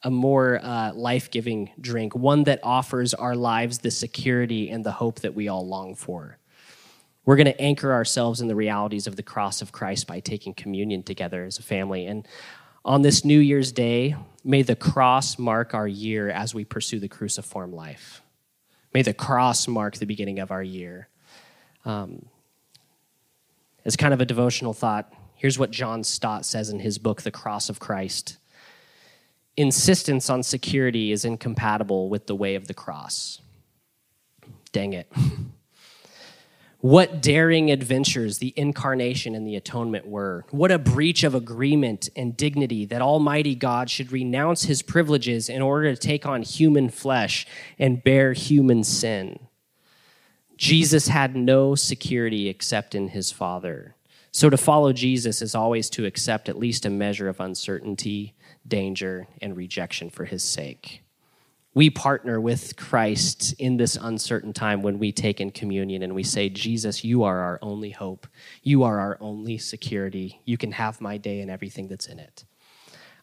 a 0.04 0.12
more 0.12 0.60
uh, 0.62 0.94
life 0.94 1.32
giving 1.32 1.72
drink, 1.80 2.16
one 2.16 2.44
that 2.44 2.60
offers 2.62 3.14
our 3.14 3.36
lives 3.36 3.80
the 3.80 3.92
security 3.92 4.70
and 4.70 4.84
the 4.84 4.92
hope 4.92 5.22
that 5.22 5.34
we 5.34 5.48
all 5.48 5.66
long 5.66 5.96
for. 5.96 6.38
We're 7.26 7.36
going 7.36 7.46
to 7.46 7.62
anchor 7.62 7.92
ourselves 7.92 8.42
in 8.42 8.48
the 8.48 8.56
realities 8.56 9.08
of 9.08 9.16
the 9.16 9.24
cross 9.24 9.62
of 9.62 9.72
Christ 9.72 10.08
by 10.08 10.20
taking 10.20 10.54
communion 10.54 11.04
together 11.04 11.44
as 11.44 11.58
a 11.58 11.64
family. 11.64 12.06
And 12.06 12.28
on 12.84 13.02
this 13.02 13.26
New 13.26 13.40
Year's 13.40 13.72
Day, 13.72 14.16
may 14.44 14.62
the 14.62 14.76
cross 14.76 15.40
mark 15.40 15.74
our 15.74 15.88
year 15.88 16.30
as 16.30 16.54
we 16.54 16.64
pursue 16.64 17.00
the 17.00 17.08
cruciform 17.08 17.74
life. 17.74 18.22
May 18.94 19.02
the 19.02 19.14
cross 19.14 19.68
mark 19.68 19.96
the 19.98 20.06
beginning 20.06 20.40
of 20.40 20.52
our 20.52 20.64
year. 20.64 21.10
Um, 21.84 22.28
as 23.84 23.96
kind 23.96 24.14
of 24.14 24.22
a 24.22 24.26
devotional 24.26 24.74
thought, 24.74 25.12
here's 25.36 25.60
what 25.60 25.72
John 25.72 26.04
Stott 26.04 26.46
says 26.46 26.70
in 26.70 26.80
his 26.80 26.98
book, 26.98 27.24
The 27.24 27.32
Cross 27.32 27.70
of 27.70 27.80
Christ 27.80 28.38
Insistence 29.58 30.30
on 30.30 30.44
security 30.44 31.14
is 31.14 31.24
incompatible 31.24 32.10
with 32.10 32.28
the 32.28 32.36
way 32.36 32.56
of 32.56 32.68
the 32.68 32.74
cross. 32.74 33.40
Dang 34.72 34.94
it. 34.94 35.10
What 36.86 37.20
daring 37.20 37.72
adventures 37.72 38.38
the 38.38 38.54
incarnation 38.56 39.34
and 39.34 39.48
the 39.48 39.56
atonement 39.56 40.06
were. 40.06 40.46
What 40.52 40.70
a 40.70 40.78
breach 40.78 41.24
of 41.24 41.34
agreement 41.34 42.10
and 42.16 42.38
dignity 42.38 42.86
that 42.86 43.02
Almighty 43.02 43.56
God 43.56 43.90
should 43.90 44.12
renounce 44.12 44.66
his 44.66 44.84
privileges 44.84 45.50
in 45.50 45.64
order 45.64 45.92
to 45.92 46.00
take 46.00 46.28
on 46.28 46.44
human 46.44 46.90
flesh 46.90 47.48
and 47.80 48.04
bear 48.04 48.34
human 48.34 48.84
sin. 48.84 49.40
Jesus 50.58 51.08
had 51.08 51.36
no 51.36 51.74
security 51.74 52.50
except 52.50 52.94
in 52.94 53.08
his 53.08 53.32
Father. 53.32 53.96
So 54.32 54.52
to 54.52 54.56
follow 54.56 54.94
Jesus 54.94 55.42
is 55.42 55.56
always 55.56 55.90
to 55.90 56.06
accept 56.06 56.50
at 56.50 56.60
least 56.60 56.86
a 56.86 56.92
measure 56.92 57.28
of 57.28 57.40
uncertainty, 57.40 58.36
danger, 58.68 59.26
and 59.42 59.58
rejection 59.58 60.12
for 60.12 60.26
his 60.26 60.44
sake 60.44 61.02
we 61.76 61.90
partner 61.90 62.40
with 62.40 62.78
Christ 62.78 63.54
in 63.60 63.76
this 63.76 63.98
uncertain 64.02 64.54
time 64.54 64.82
when 64.82 64.98
we 64.98 65.12
take 65.12 65.42
in 65.42 65.52
communion 65.52 66.02
and 66.02 66.16
we 66.16 66.24
say, 66.24 66.48
Jesus, 66.48 67.04
you 67.04 67.24
are 67.24 67.42
our 67.42 67.60
only 67.62 67.92
hope. 67.92 68.28
You 68.64 68.84
are 68.84 68.98
our 68.98 69.18
only 69.20 69.58
security. 69.58 70.40
You 70.46 70.58
can 70.58 70.72
have 70.72 71.02
my 71.02 71.18
day 71.18 71.42
and 71.42 71.52
everything 71.52 71.90
that's 71.90 72.08
in 72.08 72.18
it. 72.18 72.46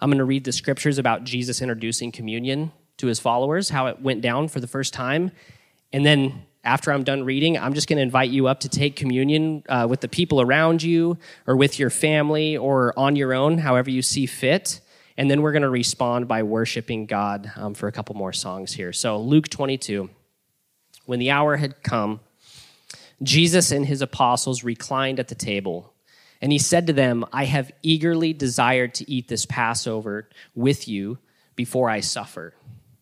I'm 0.02 0.10
going 0.10 0.18
to 0.18 0.24
read 0.24 0.44
the 0.44 0.52
scriptures 0.52 0.98
about 0.98 1.24
Jesus 1.24 1.62
introducing 1.62 2.12
communion 2.12 2.72
to 2.98 3.06
his 3.06 3.18
followers, 3.18 3.70
how 3.70 3.86
it 3.86 4.02
went 4.02 4.20
down 4.20 4.48
for 4.48 4.60
the 4.60 4.66
first 4.66 4.92
time. 4.92 5.32
And 5.90 6.04
then 6.04 6.42
after 6.62 6.92
I'm 6.92 7.04
done 7.04 7.24
reading, 7.24 7.56
I'm 7.56 7.72
just 7.72 7.88
going 7.88 7.96
to 7.96 8.02
invite 8.02 8.30
you 8.30 8.48
up 8.48 8.60
to 8.60 8.68
take 8.68 8.96
communion 8.96 9.62
uh, 9.66 9.86
with 9.88 10.02
the 10.02 10.08
people 10.08 10.42
around 10.42 10.82
you 10.82 11.16
or 11.46 11.56
with 11.56 11.78
your 11.78 11.88
family 11.88 12.58
or 12.58 12.92
on 12.98 13.16
your 13.16 13.32
own, 13.32 13.58
however 13.58 13.88
you 13.88 14.02
see 14.02 14.26
fit. 14.26 14.81
And 15.16 15.30
then 15.30 15.42
we're 15.42 15.52
going 15.52 15.62
to 15.62 15.70
respond 15.70 16.28
by 16.28 16.42
worshiping 16.42 17.06
God 17.06 17.52
um, 17.56 17.74
for 17.74 17.86
a 17.86 17.92
couple 17.92 18.14
more 18.14 18.32
songs 18.32 18.72
here. 18.72 18.92
So, 18.92 19.18
Luke 19.18 19.48
22. 19.48 20.08
When 21.04 21.18
the 21.18 21.30
hour 21.30 21.56
had 21.56 21.82
come, 21.82 22.20
Jesus 23.22 23.70
and 23.70 23.86
his 23.86 24.02
apostles 24.02 24.64
reclined 24.64 25.20
at 25.20 25.28
the 25.28 25.34
table. 25.34 25.92
And 26.40 26.50
he 26.50 26.58
said 26.58 26.86
to 26.88 26.92
them, 26.92 27.24
I 27.32 27.44
have 27.44 27.72
eagerly 27.82 28.32
desired 28.32 28.94
to 28.94 29.10
eat 29.10 29.28
this 29.28 29.46
Passover 29.46 30.28
with 30.54 30.88
you 30.88 31.18
before 31.54 31.88
I 31.88 32.00
suffer. 32.00 32.54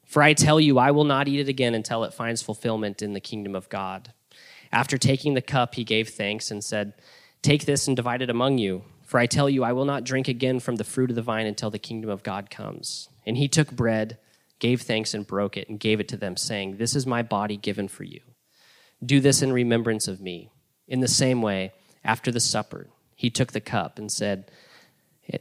For 0.05 0.23
I 0.23 0.35
tell 0.35 0.61
you, 0.61 0.79
I 0.79 0.91
will 0.91 1.05
not 1.05 1.29
eat 1.29 1.41
it 1.41 1.49
again 1.49 1.75
until 1.75 2.05
it 2.05 2.13
finds 2.13 2.43
fulfillment 2.43 3.01
in 3.01 3.13
the 3.13 3.21
kingdom 3.21 3.55
of 3.55 3.69
God. 3.69 4.13
After 4.73 4.99
taking 4.99 5.35
the 5.35 5.43
cup, 5.43 5.75
he 5.75 5.85
gave 5.85 6.11
thanks 6.11 6.51
and 6.51 6.63
said, 6.63 6.95
Take 7.43 7.65
this 7.65 7.87
and 7.87 7.97
divide 7.97 8.21
it 8.21 8.29
among 8.29 8.59
you. 8.59 8.83
For 9.11 9.19
I 9.19 9.27
tell 9.27 9.51
you, 9.51 9.65
I 9.65 9.73
will 9.73 9.87
not 9.87 10.05
drink 10.05 10.29
again 10.29 10.61
from 10.61 10.77
the 10.77 10.85
fruit 10.85 11.11
of 11.11 11.17
the 11.17 11.21
vine 11.21 11.45
until 11.45 11.69
the 11.69 11.81
kingdom 11.81 12.11
of 12.11 12.23
God 12.23 12.49
comes. 12.49 13.09
And 13.27 13.37
he 13.37 13.49
took 13.49 13.73
bread, 13.73 14.19
gave 14.61 14.83
thanks, 14.83 15.15
and 15.15 15.27
broke 15.27 15.57
it, 15.57 15.69
and 15.69 15.81
gave 15.81 15.99
it 15.99 16.07
to 16.11 16.17
them, 16.17 16.37
saying, 16.37 16.77
This 16.77 16.95
is 16.95 17.09
my 17.09 17.23
body 17.23 17.57
given 17.57 17.89
for 17.89 18.05
you. 18.05 18.21
Do 19.05 19.19
this 19.19 19.43
in 19.43 19.53
remembrance 19.53 20.07
of 20.07 20.21
me. 20.21 20.53
In 20.87 21.01
the 21.01 21.09
same 21.09 21.43
way, 21.43 21.73
after 22.05 22.31
the 22.31 22.39
supper, 22.39 22.87
he 23.17 23.31
took 23.31 23.51
the 23.51 23.61
cup 23.61 23.99
and 23.99 24.13
said, 24.13 24.49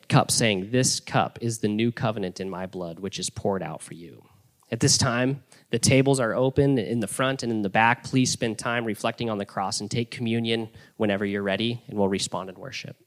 Cup, 0.08 0.32
saying, 0.32 0.72
This 0.72 1.00
cup 1.00 1.38
is 1.40 1.60
the 1.60 1.68
new 1.68 1.92
covenant 1.92 2.40
in 2.40 2.50
my 2.50 2.66
blood, 2.66 2.98
which 2.98 3.20
is 3.20 3.30
poured 3.30 3.62
out 3.62 3.84
for 3.84 3.94
you. 3.94 4.24
At 4.72 4.80
this 4.80 4.98
time, 4.98 5.44
the 5.70 5.78
tables 5.78 6.20
are 6.20 6.34
open 6.34 6.80
in 6.80 7.02
the 7.02 7.08
front 7.08 7.44
and 7.44 7.52
in 7.52 7.62
the 7.62 7.70
back. 7.70 8.04
Please 8.04 8.32
spend 8.32 8.58
time 8.58 8.84
reflecting 8.84 9.30
on 9.30 9.38
the 9.38 9.46
cross 9.46 9.80
and 9.80 9.92
take 9.92 10.10
communion 10.10 10.70
whenever 10.98 11.24
you're 11.24 11.44
ready, 11.44 11.84
and 11.88 12.00
we'll 12.00 12.10
respond 12.10 12.50
in 12.50 12.56
worship. 12.56 12.98